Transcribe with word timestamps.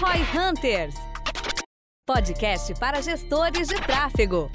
Roy 0.00 0.24
Hunters 0.34 0.94
podcast 2.08 2.72
para 2.78 3.02
gestores 3.02 3.68
de 3.68 3.76
tráfego. 3.76 4.50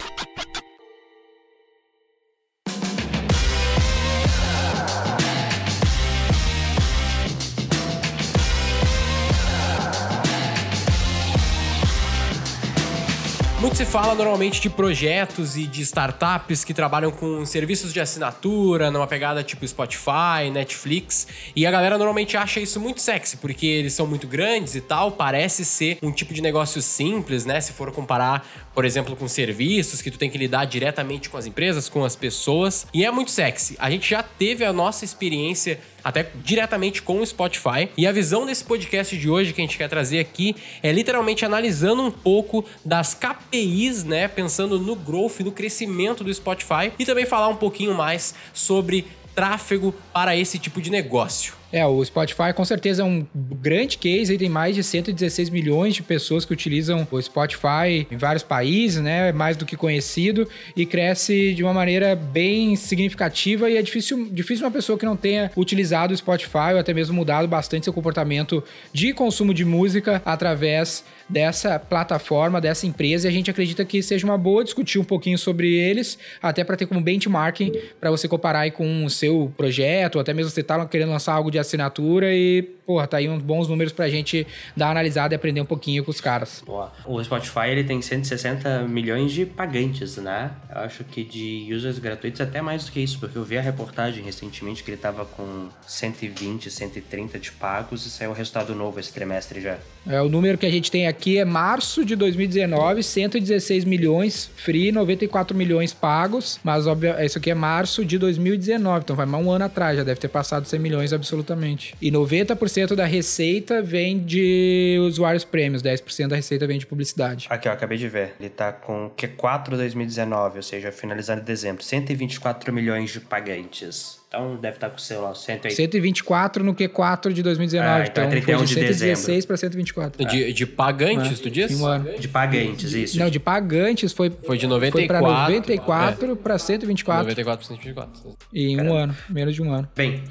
Muito 13.74 13.86
se 13.88 13.92
fala 13.92 14.14
normalmente 14.14 14.62
de 14.62 14.70
projetos 14.70 15.58
e 15.58 15.66
de 15.66 15.82
startups 15.82 16.64
que 16.64 16.76
trabalham 16.76 17.10
com 17.10 17.44
serviços 17.44 17.92
de 17.92 18.00
assinatura, 18.00 18.92
numa 18.92 19.08
pegada 19.08 19.42
tipo 19.42 19.68
Spotify, 19.68 20.52
Netflix, 20.52 21.28
e 21.56 21.66
a 21.66 21.72
galera 21.72 21.98
normalmente 21.98 22.38
acha 22.38 22.60
isso 22.60 22.80
muito 22.80 23.02
sexy, 23.02 23.38
porque 23.38 23.66
eles 23.66 23.94
são 23.94 24.06
muito 24.06 24.28
grandes 24.28 24.76
e 24.76 24.82
tal, 24.82 25.14
parece 25.14 25.66
ser 25.66 25.98
um 26.04 26.12
tipo 26.12 26.36
de 26.36 26.42
negócio 26.44 26.84
simples, 26.84 27.46
né? 27.46 27.60
Se 27.62 27.74
for 27.74 27.92
comparar, 27.92 28.48
por 28.74 28.86
exemplo, 28.86 29.16
com 29.16 29.28
serviços 29.28 30.02
que 30.02 30.10
tu 30.10 30.18
tem 30.18 30.30
que 30.30 30.38
lidar 30.38 30.66
diretamente 30.66 31.30
com 31.30 31.38
as 31.38 31.46
empresas, 31.46 31.90
com 31.90 32.04
as 32.04 32.16
pessoas, 32.16 32.88
e 32.94 33.06
é 33.06 33.12
muito 33.12 33.32
sexy. 33.32 33.76
A 33.80 33.90
gente 33.90 34.10
já 34.10 34.24
teve 34.24 34.66
a 34.66 34.74
nossa 34.74 35.06
experiência 35.06 35.80
até 36.04 36.30
diretamente 36.44 37.02
com 37.02 37.20
o 37.20 37.26
Spotify. 37.26 37.90
E 37.98 38.06
a 38.06 38.12
visão 38.12 38.46
desse 38.46 38.64
podcast 38.64 39.18
de 39.18 39.30
hoje 39.30 39.54
que 39.54 39.62
a 39.62 39.64
gente 39.64 39.78
quer 39.78 39.88
trazer 39.88 40.20
aqui 40.20 40.56
é 40.82 40.92
literalmente 40.92 41.46
analisando 41.46 42.04
um 42.04 42.12
pouco 42.12 42.66
das 42.84 43.14
KPIs, 43.14 44.04
né? 44.04 44.28
Pensando 44.28 44.78
no 44.78 44.96
growth, 44.96 45.40
no 45.40 45.52
crescimento 45.52 46.24
do 46.24 46.34
Spotify 46.34 46.92
e 47.00 47.06
também 47.06 47.26
falar 47.26 47.48
um 47.48 47.56
pouquinho 47.56 47.94
mais 47.94 48.36
sobre 48.54 49.08
tráfego 49.34 49.94
para 50.12 50.36
esse 50.36 50.60
tipo 50.60 50.82
de 50.82 50.92
negócio. 50.92 51.63
É, 51.74 51.84
o 51.88 52.06
Spotify 52.06 52.54
com 52.56 52.64
certeza 52.64 53.02
é 53.02 53.06
um 53.06 53.26
grande 53.34 53.98
case, 53.98 54.32
aí 54.32 54.38
tem 54.38 54.48
mais 54.48 54.76
de 54.76 54.84
116 54.84 55.50
milhões 55.50 55.96
de 55.96 56.04
pessoas 56.04 56.46
que 56.46 56.54
utilizam 56.54 57.08
o 57.10 57.20
Spotify 57.20 58.06
em 58.12 58.16
vários 58.16 58.44
países, 58.44 59.02
né? 59.02 59.32
Mais 59.32 59.58
do 59.58 59.66
que 59.66 59.76
conhecido 59.76 60.48
e 60.78 60.86
cresce 60.86 61.52
de 61.56 61.64
uma 61.64 61.74
maneira 61.74 62.16
bem 62.16 62.76
significativa 62.76 63.72
e 63.72 63.78
é 63.78 63.82
difícil, 63.82 64.30
difícil 64.32 64.64
uma 64.64 64.72
pessoa 64.72 65.00
que 65.00 65.06
não 65.06 65.18
tenha 65.18 65.52
utilizado 65.58 66.14
o 66.14 66.18
Spotify 66.18 66.74
ou 66.74 66.80
até 66.80 66.94
mesmo 66.94 67.16
mudado 67.16 67.48
bastante 67.48 67.86
seu 67.86 67.94
comportamento 67.94 68.64
de 68.94 69.12
consumo 69.12 69.52
de 69.52 69.66
música 69.66 70.22
através 70.24 71.04
dessa 71.28 71.80
plataforma, 71.80 72.62
dessa 72.62 72.86
empresa, 72.86 73.28
e 73.28 73.30
a 73.30 73.32
gente 73.32 73.50
acredita 73.50 73.84
que 73.84 74.04
seja 74.04 74.26
uma 74.26 74.38
boa 74.38 74.64
discutir 74.64 75.00
um 75.00 75.04
pouquinho 75.04 75.38
sobre 75.38 75.74
eles, 75.74 76.18
até 76.42 76.64
para 76.64 76.76
ter 76.76 76.86
como 76.86 77.02
benchmarking 77.02 77.72
para 78.00 78.12
você 78.12 78.28
comparar 78.28 78.60
aí 78.60 78.72
com 78.72 79.06
o 79.06 79.10
seu 79.10 79.52
projeto, 79.58 80.16
ou 80.16 80.22
até 80.22 80.34
mesmo 80.34 80.52
você 80.52 80.62
tá 80.62 80.86
querendo 80.86 81.10
lançar 81.10 81.34
algo 81.34 81.50
de 81.50 81.63
assinatura 81.64 82.28
e, 82.32 82.76
porra, 82.86 83.08
tá 83.08 83.18
aí 83.18 83.30
uns 83.30 83.42
bons 83.42 83.68
números 83.68 83.94
pra 83.94 84.10
gente 84.10 84.46
dar 84.76 84.86
uma 84.86 84.92
analisada 84.92 85.34
e 85.34 85.36
aprender 85.36 85.62
um 85.62 85.66
pouquinho 85.66 86.04
com 86.04 86.12
os 86.12 86.22
caras. 86.22 86.64
Boa. 86.66 86.92
O 87.06 87.24
Spotify, 87.24 87.70
ele 87.70 87.84
tem 87.84 88.02
160 88.02 88.84
milhões 88.84 89.32
de 89.32 89.46
pagantes, 89.46 90.18
né? 90.18 90.52
Eu 90.70 90.82
acho 90.82 91.04
que 91.04 91.24
de 91.24 91.68
users 91.74 92.00
gratuitos 92.00 92.42
até 92.42 92.62
mais 92.62 92.86
do 92.86 92.92
que 92.92 93.00
isso, 93.00 93.20
porque 93.20 93.38
eu 93.38 93.44
vi 93.44 93.58
a 93.58 93.62
reportagem 93.62 94.24
recentemente 94.24 94.84
que 94.84 94.92
ele 94.92 94.98
tava 94.98 95.26
com 95.26 95.68
120, 95.88 96.70
130 96.70 97.40
de 97.40 97.52
pagos 97.52 98.06
e 98.06 98.10
saiu 98.10 98.32
o 98.32 98.34
resultado 98.34 98.76
novo 98.76 99.00
esse 99.00 99.14
trimestre 99.14 99.62
já. 99.62 99.78
É, 100.06 100.22
o 100.22 100.28
número 100.28 100.58
que 100.58 100.66
a 100.66 100.72
gente 100.72 100.92
tem 100.92 101.08
aqui 101.08 101.38
é 101.38 101.46
março 101.46 102.04
de 102.04 102.16
2019, 102.16 103.02
116 103.04 103.86
milhões 103.86 104.52
free, 104.56 104.92
94 104.92 105.56
milhões 105.56 105.94
pagos, 105.94 106.60
mas 106.64 106.88
óbvio, 106.88 107.16
isso 107.24 107.38
aqui 107.38 107.52
é 107.52 107.56
março 107.56 108.04
de 108.04 108.18
2019, 108.18 109.04
então 109.04 109.16
vai 109.16 109.26
mais 109.26 109.46
um 109.46 109.52
ano 109.52 109.66
atrás, 109.66 109.98
já 109.98 110.04
deve 110.04 110.20
ter 110.20 110.28
passado 110.28 110.68
100 110.68 110.80
milhões 110.80 111.14
absolutamente. 111.14 111.96
E 112.02 112.12
90% 112.12 112.73
da 112.96 113.06
receita 113.06 113.82
vem 113.82 114.20
de 114.20 114.98
usuários 115.02 115.44
prêmios, 115.44 115.82
10% 115.84 116.28
da 116.28 116.36
receita 116.36 116.66
vem 116.68 116.78
de 116.80 116.86
publicidade. 116.86 117.48
Aqui, 117.50 117.68
ó, 117.70 117.72
acabei 117.72 117.98
de 117.98 118.08
ver. 118.10 118.34
Ele 118.40 118.50
tá 118.50 118.72
com 118.74 119.10
Q4 119.18 119.70
2019, 119.78 120.58
ou 120.58 120.64
seja, 120.64 120.92
finalizando 120.92 121.42
em 121.42 121.46
dezembro, 121.46 121.84
124 121.84 122.74
milhões 122.74 123.12
de 123.12 123.20
pagantes. 123.20 124.22
Então 124.28 124.56
deve 124.56 124.78
estar 124.78 124.90
com 124.90 124.98
o 124.98 125.00
seu 125.00 125.22
lá, 125.22 125.36
180. 125.36 125.76
124 125.76 126.64
no 126.64 126.74
Q4 126.74 127.32
de 127.32 127.44
2019. 127.44 127.88
Ah, 127.88 128.04
então 128.10 128.24
então 128.24 128.24
é 128.24 128.42
31 128.42 128.58
foi 128.58 128.66
de 128.66 128.74
de 128.74 128.80
116 128.80 129.26
dezembro. 129.28 129.48
para 129.48 129.58
124. 129.58 130.26
De, 130.26 130.54
de 130.54 130.66
pagantes, 130.66 131.40
É. 131.40 131.44
tu 131.44 131.52
diz? 131.52 131.80
Um. 131.80 132.04
De 132.20 132.28
pagantes, 132.28 132.94
isso. 132.94 133.20
Não, 133.20 133.30
de 133.30 133.40
pagantes 133.40 134.12
foi, 134.12 134.32
Foi 134.44 134.58
de 134.58 134.68
foi 134.68 135.06
para 135.06 135.22
94, 135.22 135.54
94 135.54 136.36
para 136.38 136.58
124 136.58 137.24
94 137.28 137.68
por 137.68 137.76
124. 137.76 138.38
em 138.52 138.82
um 138.82 138.96
ano, 138.96 139.16
menos 139.30 139.54
de 139.54 139.62
um 139.62 139.72
ano. 139.72 139.88
Bem, 139.96 140.24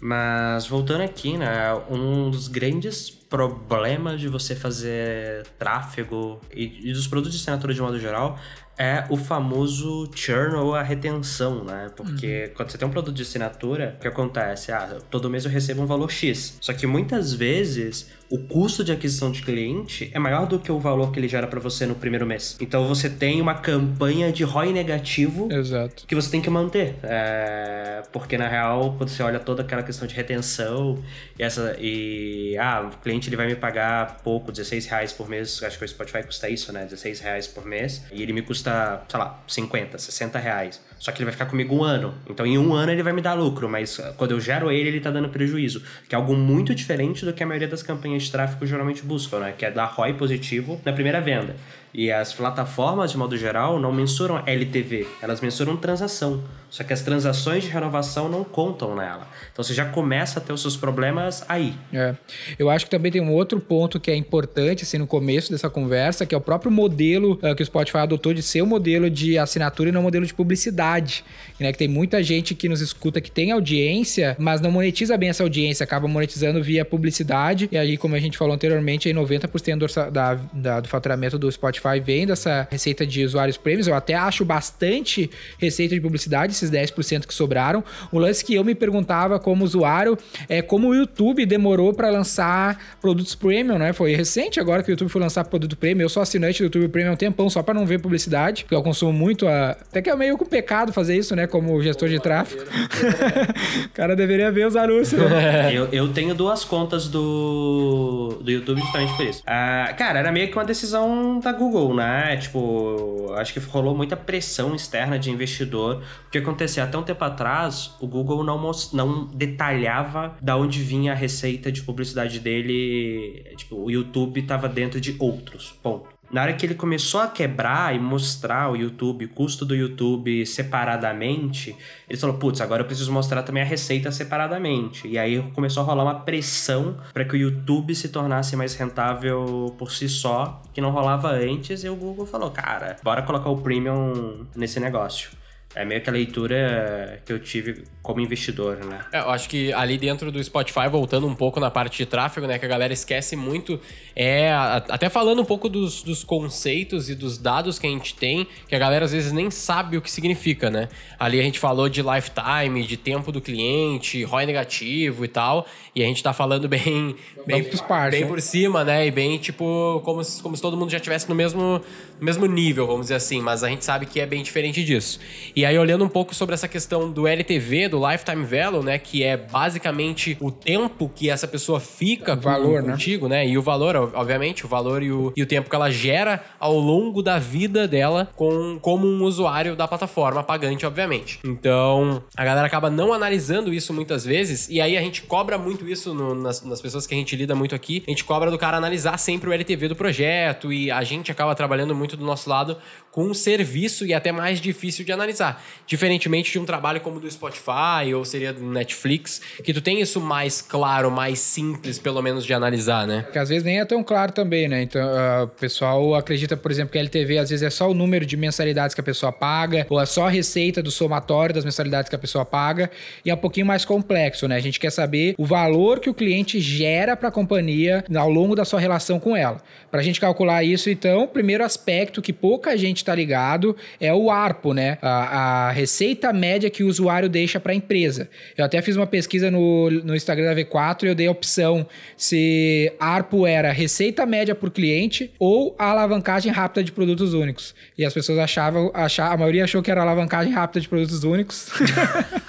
mas 0.00 0.66
voltando 0.66 1.02
aqui, 1.02 1.36
né? 1.36 1.74
Um 1.90 2.30
dos 2.30 2.48
grandes 2.48 3.10
problemas 3.10 4.20
de 4.20 4.28
você 4.28 4.54
fazer 4.54 5.46
tráfego 5.58 6.40
e, 6.54 6.88
e 6.88 6.92
dos 6.92 7.06
produtos 7.06 7.36
de 7.36 7.42
assinatura 7.42 7.74
de 7.74 7.80
modo 7.80 7.98
geral 7.98 8.38
é 8.78 9.04
o 9.10 9.16
famoso 9.16 10.08
churn 10.14 10.54
ou 10.54 10.74
a 10.74 10.82
retenção, 10.82 11.64
né? 11.64 11.90
Porque 11.96 12.52
quando 12.54 12.70
você 12.70 12.78
tem 12.78 12.86
um 12.86 12.90
produto 12.90 13.14
de 13.14 13.22
assinatura, 13.22 13.96
o 13.98 14.00
que 14.00 14.06
acontece? 14.06 14.70
Ah, 14.70 14.98
todo 15.10 15.28
mês 15.28 15.44
eu 15.44 15.50
recebo 15.50 15.82
um 15.82 15.86
valor 15.86 16.10
X. 16.10 16.56
Só 16.60 16.72
que 16.72 16.86
muitas 16.86 17.32
vezes 17.32 18.08
o 18.30 18.38
custo 18.38 18.84
de 18.84 18.92
aquisição 18.92 19.30
de 19.30 19.42
cliente 19.42 20.10
é 20.12 20.18
maior 20.18 20.46
do 20.46 20.58
que 20.58 20.70
o 20.70 20.78
valor 20.78 21.10
que 21.10 21.18
ele 21.18 21.28
gera 21.28 21.46
para 21.46 21.58
você 21.58 21.86
no 21.86 21.94
primeiro 21.94 22.26
mês. 22.26 22.56
Então 22.60 22.86
você 22.86 23.08
tem 23.08 23.40
uma 23.40 23.54
campanha 23.54 24.30
de 24.30 24.44
ROI 24.44 24.72
negativo 24.72 25.48
Exato. 25.50 26.06
que 26.06 26.14
você 26.14 26.30
tem 26.30 26.40
que 26.40 26.50
manter. 26.50 26.96
É, 27.02 28.02
porque 28.12 28.36
na 28.36 28.46
real, 28.46 28.94
quando 28.98 29.08
você 29.08 29.22
olha 29.22 29.38
toda 29.38 29.62
aquela 29.62 29.82
questão 29.82 30.06
de 30.06 30.14
retenção 30.14 31.02
e 31.38 31.42
essa. 31.42 31.76
E. 31.80 32.56
Ah, 32.58 32.90
o 32.92 32.98
cliente 32.98 33.28
ele 33.28 33.36
vai 33.36 33.46
me 33.46 33.56
pagar 33.56 34.18
pouco, 34.22 34.52
16 34.52 34.86
reais 34.86 35.12
por 35.12 35.28
mês. 35.28 35.62
Acho 35.62 35.78
que 35.78 35.84
o 35.84 35.88
Spotify 35.88 36.22
custa 36.22 36.48
isso, 36.48 36.72
né? 36.72 36.84
16 36.84 37.20
reais 37.20 37.46
por 37.46 37.64
mês. 37.64 38.04
E 38.12 38.22
ele 38.22 38.32
me 38.32 38.42
custa, 38.42 39.02
sei 39.08 39.18
lá, 39.18 39.42
50, 39.46 39.98
60 39.98 40.38
reais. 40.38 40.80
Só 40.98 41.12
que 41.12 41.18
ele 41.18 41.26
vai 41.26 41.32
ficar 41.32 41.46
comigo 41.46 41.74
um 41.74 41.82
ano. 41.82 42.14
Então 42.28 42.44
em 42.44 42.58
um 42.58 42.74
ano 42.74 42.92
ele 42.92 43.02
vai 43.02 43.12
me 43.12 43.22
dar 43.22 43.34
lucro, 43.34 43.68
mas 43.68 43.98
quando 44.16 44.32
eu 44.32 44.40
gero 44.40 44.70
ele, 44.70 44.88
ele 44.88 45.00
tá 45.00 45.10
dando 45.10 45.28
prejuízo. 45.28 45.82
Que 46.08 46.14
é 46.14 46.18
algo 46.18 46.34
muito 46.34 46.74
diferente 46.74 47.24
do 47.24 47.32
que 47.32 47.42
a 47.42 47.46
maioria 47.46 47.68
das 47.68 47.82
campanhas 47.82 48.17
de 48.24 48.30
tráfego 48.30 48.66
geralmente 48.66 49.02
buscam, 49.02 49.40
né? 49.40 49.54
Que 49.56 49.66
é 49.66 49.70
dar 49.70 49.86
ROI 49.86 50.14
positivo 50.14 50.80
na 50.84 50.92
primeira 50.92 51.20
venda. 51.20 51.56
E 51.94 52.12
as 52.12 52.32
plataformas, 52.32 53.10
de 53.10 53.18
modo 53.18 53.36
geral, 53.36 53.78
não 53.80 53.92
mensuram 53.92 54.42
LTV, 54.46 55.06
elas 55.22 55.40
mensuram 55.40 55.76
transação. 55.76 56.42
Só 56.70 56.84
que 56.84 56.92
as 56.92 57.00
transações 57.00 57.64
de 57.64 57.70
renovação 57.70 58.28
não 58.28 58.44
contam 58.44 58.94
nela. 58.94 59.26
Então 59.50 59.64
você 59.64 59.72
já 59.72 59.86
começa 59.86 60.38
a 60.38 60.42
ter 60.42 60.52
os 60.52 60.60
seus 60.60 60.76
problemas 60.76 61.42
aí. 61.48 61.72
É. 61.92 62.14
Eu 62.58 62.68
acho 62.68 62.84
que 62.84 62.90
também 62.90 63.10
tem 63.10 63.22
um 63.22 63.32
outro 63.32 63.58
ponto 63.58 63.98
que 63.98 64.10
é 64.10 64.14
importante, 64.14 64.82
assim, 64.82 64.98
no 64.98 65.06
começo 65.06 65.50
dessa 65.50 65.70
conversa, 65.70 66.26
que 66.26 66.34
é 66.34 66.38
o 66.38 66.42
próprio 66.42 66.70
modelo 66.70 67.38
ah, 67.42 67.54
que 67.54 67.62
o 67.62 67.66
Spotify 67.66 67.98
adotou 67.98 68.34
de 68.34 68.42
ser 68.42 68.60
o 68.60 68.66
modelo 68.66 69.08
de 69.08 69.38
assinatura 69.38 69.88
e 69.88 69.92
não 69.92 70.02
o 70.02 70.04
modelo 70.04 70.26
de 70.26 70.34
publicidade. 70.34 71.24
Né? 71.58 71.72
Que 71.72 71.78
tem 71.78 71.88
muita 71.88 72.22
gente 72.22 72.54
que 72.54 72.68
nos 72.68 72.82
escuta 72.82 73.18
que 73.18 73.30
tem 73.30 73.50
audiência, 73.50 74.36
mas 74.38 74.60
não 74.60 74.70
monetiza 74.70 75.16
bem 75.16 75.30
essa 75.30 75.42
audiência, 75.42 75.84
acaba 75.84 76.06
monetizando 76.06 76.62
via 76.62 76.84
publicidade. 76.84 77.66
E 77.72 77.78
aí, 77.78 77.96
como 77.96 78.14
a 78.14 78.20
gente 78.20 78.36
falou 78.36 78.54
anteriormente, 78.54 79.08
aí 79.08 79.14
90% 79.14 79.78
do, 79.78 80.10
da, 80.10 80.34
da- 80.52 80.80
do 80.80 80.88
faturamento 80.88 81.38
do 81.38 81.50
Spotify 81.50 81.77
vem 82.00 82.26
dessa 82.26 82.66
receita 82.70 83.06
de 83.06 83.24
usuários 83.24 83.56
prêmios. 83.56 83.86
Eu 83.86 83.94
até 83.94 84.14
acho 84.14 84.44
bastante 84.44 85.30
receita 85.58 85.94
de 85.94 86.00
publicidade, 86.00 86.52
esses 86.52 86.70
10% 86.70 87.26
que 87.26 87.34
sobraram. 87.34 87.82
O 88.12 88.18
lance 88.18 88.44
que 88.44 88.54
eu 88.54 88.64
me 88.64 88.74
perguntava 88.74 89.38
como 89.38 89.64
usuário 89.64 90.16
é 90.48 90.62
como 90.62 90.88
o 90.88 90.94
YouTube 90.94 91.44
demorou 91.46 91.92
para 91.92 92.10
lançar 92.10 92.96
produtos 93.00 93.34
premium, 93.34 93.78
né? 93.78 93.92
Foi 93.92 94.14
recente 94.14 94.60
agora 94.60 94.82
que 94.82 94.90
o 94.90 94.92
YouTube 94.92 95.08
foi 95.08 95.20
lançar 95.20 95.44
produto 95.44 95.76
premium. 95.76 96.04
Eu 96.04 96.08
sou 96.08 96.22
assinante 96.22 96.58
do 96.58 96.64
YouTube 96.64 96.88
Premium 96.88 97.10
há 97.10 97.14
um 97.14 97.16
tempão 97.16 97.50
só 97.50 97.62
para 97.62 97.74
não 97.74 97.86
ver 97.86 98.00
publicidade, 98.00 98.64
porque 98.64 98.74
eu 98.74 98.82
consumo 98.82 99.12
muito 99.12 99.46
a... 99.46 99.70
Até 99.70 100.02
que 100.02 100.10
é 100.10 100.16
meio 100.16 100.36
com 100.36 100.44
pecado 100.44 100.92
fazer 100.92 101.16
isso, 101.16 101.34
né? 101.34 101.46
Como 101.46 101.80
gestor 101.82 102.08
de 102.08 102.18
tráfego. 102.18 102.62
o 103.86 103.88
cara 103.90 104.14
deveria 104.14 104.50
ver 104.50 104.66
os 104.66 104.76
anúncios. 104.76 105.20
eu, 105.72 105.88
eu 105.92 106.12
tenho 106.12 106.34
duas 106.34 106.64
contas 106.64 107.08
do, 107.08 108.38
do 108.40 108.50
YouTube 108.50 108.80
justamente 108.80 109.16
por 109.16 109.26
isso. 109.26 109.42
Ah, 109.46 109.94
cara, 109.96 110.18
era 110.18 110.32
meio 110.32 110.48
que 110.48 110.56
uma 110.56 110.64
decisão 110.64 111.40
da 111.40 111.52
Google, 111.52 111.67
né? 111.94 112.36
Tipo, 112.36 113.32
acho 113.36 113.52
que 113.52 113.60
rolou 113.60 113.94
muita 113.96 114.16
pressão 114.16 114.74
externa 114.74 115.18
de 115.18 115.30
investidor. 115.30 116.02
O 116.26 116.30
que 116.30 116.38
acontecia? 116.38 116.84
Até 116.84 116.96
um 116.98 117.02
tempo 117.02 117.22
atrás, 117.24 117.94
o 118.00 118.06
Google 118.06 118.42
não, 118.44 118.58
mos- 118.58 118.92
não 118.92 119.26
detalhava 119.26 120.36
da 120.40 120.56
onde 120.56 120.82
vinha 120.82 121.12
a 121.12 121.14
receita 121.14 121.70
de 121.70 121.82
publicidade 121.82 122.40
dele. 122.40 123.44
Tipo, 123.56 123.76
o 123.76 123.90
YouTube 123.90 124.40
estava 124.40 124.68
dentro 124.68 125.00
de 125.00 125.16
outros. 125.18 125.74
Ponto. 125.82 126.17
Na 126.30 126.42
hora 126.42 126.52
que 126.52 126.66
ele 126.66 126.74
começou 126.74 127.20
a 127.20 127.28
quebrar 127.28 127.94
e 127.94 127.98
mostrar 127.98 128.70
o 128.70 128.76
YouTube, 128.76 129.24
o 129.24 129.28
custo 129.30 129.64
do 129.64 129.74
YouTube 129.74 130.44
separadamente, 130.44 131.74
ele 132.08 132.18
falou: 132.18 132.36
putz, 132.36 132.60
agora 132.60 132.82
eu 132.82 132.86
preciso 132.86 133.10
mostrar 133.10 133.42
também 133.42 133.62
a 133.62 133.66
receita 133.66 134.12
separadamente. 134.12 135.08
E 135.08 135.18
aí 135.18 135.40
começou 135.54 135.82
a 135.82 135.86
rolar 135.86 136.02
uma 136.02 136.20
pressão 136.20 136.98
para 137.14 137.24
que 137.24 137.34
o 137.34 137.36
YouTube 137.36 137.94
se 137.94 138.10
tornasse 138.10 138.54
mais 138.56 138.74
rentável 138.74 139.74
por 139.78 139.90
si 139.90 140.08
só, 140.08 140.60
que 140.74 140.80
não 140.82 140.90
rolava 140.90 141.30
antes. 141.30 141.82
E 141.82 141.88
o 141.88 141.96
Google 141.96 142.26
falou: 142.26 142.50
cara, 142.50 142.96
bora 143.02 143.22
colocar 143.22 143.48
o 143.48 143.56
premium 143.56 144.46
nesse 144.54 144.78
negócio. 144.78 145.30
É 145.78 145.84
meio 145.84 146.00
que 146.00 146.10
a 146.10 146.12
leitura 146.12 147.22
que 147.24 147.32
eu 147.32 147.38
tive 147.38 147.84
como 148.02 148.20
investidor, 148.20 148.84
né? 148.84 148.98
É, 149.12 149.20
eu 149.20 149.30
acho 149.30 149.48
que 149.48 149.72
ali 149.72 149.96
dentro 149.96 150.32
do 150.32 150.42
Spotify, 150.42 150.88
voltando 150.90 151.24
um 151.24 151.36
pouco 151.36 151.60
na 151.60 151.70
parte 151.70 151.98
de 151.98 152.06
tráfego, 152.06 152.48
né, 152.48 152.58
que 152.58 152.64
a 152.64 152.68
galera 152.68 152.92
esquece 152.92 153.36
muito, 153.36 153.80
é 154.16 154.50
até 154.50 155.08
falando 155.08 155.40
um 155.40 155.44
pouco 155.44 155.68
dos, 155.68 156.02
dos 156.02 156.24
conceitos 156.24 157.08
e 157.08 157.14
dos 157.14 157.38
dados 157.38 157.78
que 157.78 157.86
a 157.86 157.90
gente 157.90 158.16
tem, 158.16 158.48
que 158.66 158.74
a 158.74 158.78
galera 158.78 159.04
às 159.04 159.12
vezes 159.12 159.30
nem 159.30 159.52
sabe 159.52 159.96
o 159.96 160.02
que 160.02 160.10
significa, 160.10 160.68
né? 160.68 160.88
Ali 161.16 161.38
a 161.38 161.44
gente 161.44 161.60
falou 161.60 161.88
de 161.88 162.02
lifetime, 162.02 162.82
de 162.84 162.96
tempo 162.96 163.30
do 163.30 163.40
cliente, 163.40 164.24
ROI 164.24 164.46
negativo 164.46 165.24
e 165.24 165.28
tal, 165.28 165.64
e 165.94 166.02
a 166.02 166.06
gente 166.06 166.20
tá 166.24 166.32
falando 166.32 166.66
bem 166.68 167.14
bem, 167.46 167.62
par, 167.86 168.10
bem 168.10 168.22
né? 168.22 168.26
por 168.26 168.40
cima, 168.40 168.82
né? 168.82 169.06
E 169.06 169.12
bem 169.12 169.38
tipo 169.38 170.00
como 170.04 170.24
se, 170.24 170.42
como 170.42 170.56
se 170.56 170.62
todo 170.62 170.76
mundo 170.76 170.90
já 170.90 170.96
estivesse 170.96 171.28
no 171.28 171.36
mesmo, 171.36 171.80
no 172.18 172.24
mesmo 172.24 172.46
nível, 172.46 172.86
vamos 172.86 173.02
dizer 173.02 173.14
assim, 173.14 173.40
mas 173.40 173.62
a 173.62 173.68
gente 173.68 173.84
sabe 173.84 174.06
que 174.06 174.18
é 174.18 174.26
bem 174.26 174.42
diferente 174.42 174.82
disso. 174.82 175.20
E 175.54 175.67
aí 175.68 175.78
olhando 175.78 176.04
um 176.04 176.08
pouco 176.08 176.34
sobre 176.34 176.54
essa 176.54 176.66
questão 176.68 177.10
do 177.10 177.26
LTV, 177.26 177.88
do 177.88 178.08
Lifetime 178.08 178.44
Value, 178.44 178.82
né, 178.82 178.98
que 178.98 179.22
é 179.22 179.36
basicamente 179.36 180.36
o 180.40 180.50
tempo 180.50 181.10
que 181.14 181.28
essa 181.30 181.46
pessoa 181.46 181.78
fica 181.80 182.34
O 182.34 182.40
valor, 182.40 182.80
com, 182.80 182.86
né? 182.86 182.92
contigo, 182.92 183.28
né? 183.28 183.46
E 183.46 183.56
o 183.58 183.62
valor, 183.62 183.96
obviamente, 184.14 184.64
o 184.64 184.68
valor 184.68 185.02
e 185.02 185.12
o, 185.12 185.32
e 185.36 185.42
o 185.42 185.46
tempo 185.46 185.68
que 185.68 185.76
ela 185.76 185.90
gera 185.90 186.42
ao 186.58 186.78
longo 186.78 187.22
da 187.22 187.38
vida 187.38 187.86
dela 187.86 188.30
com, 188.34 188.78
como 188.80 189.06
um 189.06 189.22
usuário 189.24 189.76
da 189.76 189.86
plataforma, 189.86 190.42
pagante, 190.42 190.86
obviamente. 190.86 191.38
Então, 191.44 192.22
a 192.36 192.44
galera 192.44 192.66
acaba 192.66 192.88
não 192.90 193.12
analisando 193.12 193.72
isso 193.72 193.92
muitas 193.92 194.24
vezes, 194.24 194.68
e 194.68 194.80
aí 194.80 194.96
a 194.96 195.00
gente 195.00 195.22
cobra 195.22 195.58
muito 195.58 195.88
isso 195.88 196.14
no- 196.14 196.34
nas, 196.34 196.62
nas 196.64 196.80
pessoas 196.80 197.06
que 197.06 197.14
a 197.14 197.18
gente 197.18 197.34
lida 197.36 197.54
muito 197.54 197.74
aqui. 197.74 198.02
A 198.06 198.10
gente 198.10 198.24
cobra 198.24 198.50
do 198.50 198.58
cara 198.58 198.76
analisar 198.76 199.18
sempre 199.18 199.48
o 199.48 199.52
LTV 199.52 199.88
do 199.88 199.96
projeto, 199.96 200.72
e 200.72 200.90
a 200.90 201.02
gente 201.04 201.30
acaba 201.30 201.54
trabalhando 201.54 201.94
muito 201.94 202.16
do 202.16 202.24
nosso 202.24 202.48
lado 202.48 202.78
com 203.18 203.24
um 203.24 203.34
serviço 203.34 204.06
e 204.06 204.14
até 204.14 204.30
mais 204.30 204.60
difícil 204.60 205.04
de 205.04 205.10
analisar. 205.10 205.60
Diferentemente 205.84 206.52
de 206.52 206.58
um 206.60 206.64
trabalho 206.64 207.00
como 207.00 207.18
do 207.18 207.28
Spotify 207.28 208.14
ou 208.14 208.24
seria 208.24 208.52
do 208.52 208.64
Netflix, 208.64 209.42
que 209.64 209.74
tu 209.74 209.80
tem 209.80 210.00
isso 210.00 210.20
mais 210.20 210.62
claro, 210.62 211.10
mais 211.10 211.40
simples, 211.40 211.98
pelo 211.98 212.22
menos, 212.22 212.46
de 212.46 212.54
analisar, 212.54 213.08
né? 213.08 213.26
Que 213.32 213.40
às 213.40 213.48
vezes 213.48 213.64
nem 213.64 213.80
é 213.80 213.84
tão 213.84 214.04
claro 214.04 214.30
também, 214.30 214.68
né? 214.68 214.82
Então, 214.82 215.02
ah, 215.02 215.42
o 215.46 215.48
pessoal 215.48 216.14
acredita, 216.14 216.56
por 216.56 216.70
exemplo, 216.70 216.92
que 216.92 216.98
a 216.98 217.00
LTV 217.00 217.38
às 217.38 217.50
vezes 217.50 217.64
é 217.64 217.70
só 217.70 217.90
o 217.90 217.94
número 217.94 218.24
de 218.24 218.36
mensalidades 218.36 218.94
que 218.94 219.00
a 219.00 219.04
pessoa 219.04 219.32
paga, 219.32 219.84
ou 219.90 220.00
é 220.00 220.06
só 220.06 220.28
a 220.28 220.30
receita 220.30 220.80
do 220.80 220.92
somatório 220.92 221.52
das 221.52 221.64
mensalidades 221.64 222.08
que 222.08 222.14
a 222.14 222.20
pessoa 222.20 222.44
paga, 222.44 222.88
e 223.24 223.30
é 223.30 223.34
um 223.34 223.38
pouquinho 223.38 223.66
mais 223.66 223.84
complexo, 223.84 224.46
né? 224.46 224.54
A 224.54 224.60
gente 224.60 224.78
quer 224.78 224.92
saber 224.92 225.34
o 225.36 225.44
valor 225.44 225.98
que 225.98 226.08
o 226.08 226.14
cliente 226.14 226.60
gera 226.60 227.16
para 227.16 227.30
a 227.30 227.32
companhia 227.32 228.04
ao 228.16 228.30
longo 228.30 228.54
da 228.54 228.64
sua 228.64 228.78
relação 228.78 229.18
com 229.18 229.36
ela. 229.36 229.60
Para 229.90 229.98
a 229.98 230.04
gente 230.04 230.20
calcular 230.20 230.62
isso, 230.62 230.88
então, 230.88 231.24
o 231.24 231.28
primeiro 231.28 231.64
aspecto 231.64 232.22
que 232.22 232.32
pouca 232.32 232.78
gente 232.78 233.07
está 233.08 233.14
ligado 233.14 233.74
é 234.00 234.12
o 234.12 234.30
ARPO, 234.30 234.74
né? 234.74 234.98
A, 235.00 235.68
a 235.68 235.70
receita 235.70 236.32
média 236.32 236.68
que 236.68 236.82
o 236.82 236.88
usuário 236.88 237.28
deixa 237.28 237.58
para 237.58 237.72
a 237.72 237.74
empresa. 237.74 238.28
Eu 238.56 238.64
até 238.64 238.80
fiz 238.82 238.96
uma 238.96 239.06
pesquisa 239.06 239.50
no, 239.50 239.90
no 239.90 240.14
Instagram 240.14 240.54
da 240.54 240.60
V4 240.60 241.04
e 241.04 241.06
eu 241.06 241.14
dei 241.14 241.26
a 241.26 241.30
opção 241.30 241.86
se 242.16 242.92
ARPO 243.00 243.46
era 243.46 243.72
receita 243.72 244.26
média 244.26 244.54
por 244.54 244.70
cliente 244.70 245.32
ou 245.38 245.74
a 245.78 245.90
alavancagem 245.90 246.52
rápida 246.52 246.84
de 246.84 246.92
produtos 246.92 247.32
únicos. 247.32 247.74
E 247.96 248.04
as 248.04 248.12
pessoas 248.12 248.38
achavam, 248.38 248.90
achar, 248.94 249.32
a 249.32 249.36
maioria 249.36 249.64
achou 249.64 249.82
que 249.82 249.90
era 249.90 250.02
alavancagem 250.02 250.52
rápida 250.52 250.80
de 250.80 250.88
produtos 250.88 251.24
únicos. 251.24 251.68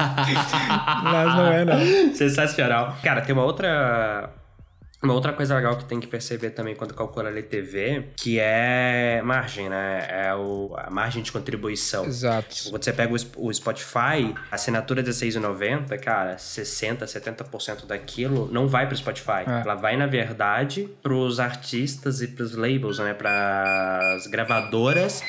Mas 1.03 1.35
não 1.35 1.47
é, 1.51 1.65
não. 1.65 2.13
Sensacional. 2.13 2.97
Cara, 3.01 3.21
tem 3.21 3.33
uma 3.33 3.43
outra. 3.43 4.29
Uma 5.01 5.13
outra 5.13 5.31
coisa 5.31 5.55
legal 5.55 5.77
que 5.77 5.85
tem 5.85 5.99
que 5.99 6.07
perceber 6.07 6.49
também 6.49 6.75
quando 6.75 6.93
calcula 6.93 7.29
LTV, 7.29 8.09
que 8.17 8.37
é 8.37 9.21
margem, 9.23 9.69
né? 9.69 10.05
É 10.09 10.35
o, 10.35 10.73
a 10.77 10.89
margem 10.89 11.23
de 11.23 11.31
contribuição. 11.31 12.05
Exato. 12.05 12.69
Quando 12.69 12.83
você 12.83 12.91
pega 12.91 13.13
o 13.13 13.49
o 13.49 13.53
Spotify, 13.53 14.35
a 14.51 14.55
assinatura 14.55 15.01
é 15.01 15.03
R$16,90, 15.03 15.97
cara, 15.99 16.35
60%, 16.35 17.03
70% 17.03 17.85
daquilo 17.85 18.49
não 18.51 18.67
vai 18.67 18.87
pro 18.87 18.95
Spotify. 18.95 19.43
É. 19.47 19.61
Ela 19.61 19.75
vai, 19.75 19.95
na 19.95 20.05
verdade, 20.05 20.89
pros 21.01 21.39
artistas 21.39 22.21
e 22.21 22.27
pros 22.27 22.55
labels, 22.55 22.99
né? 22.99 23.13
Pras 23.13 24.27
gravadoras 24.27 25.21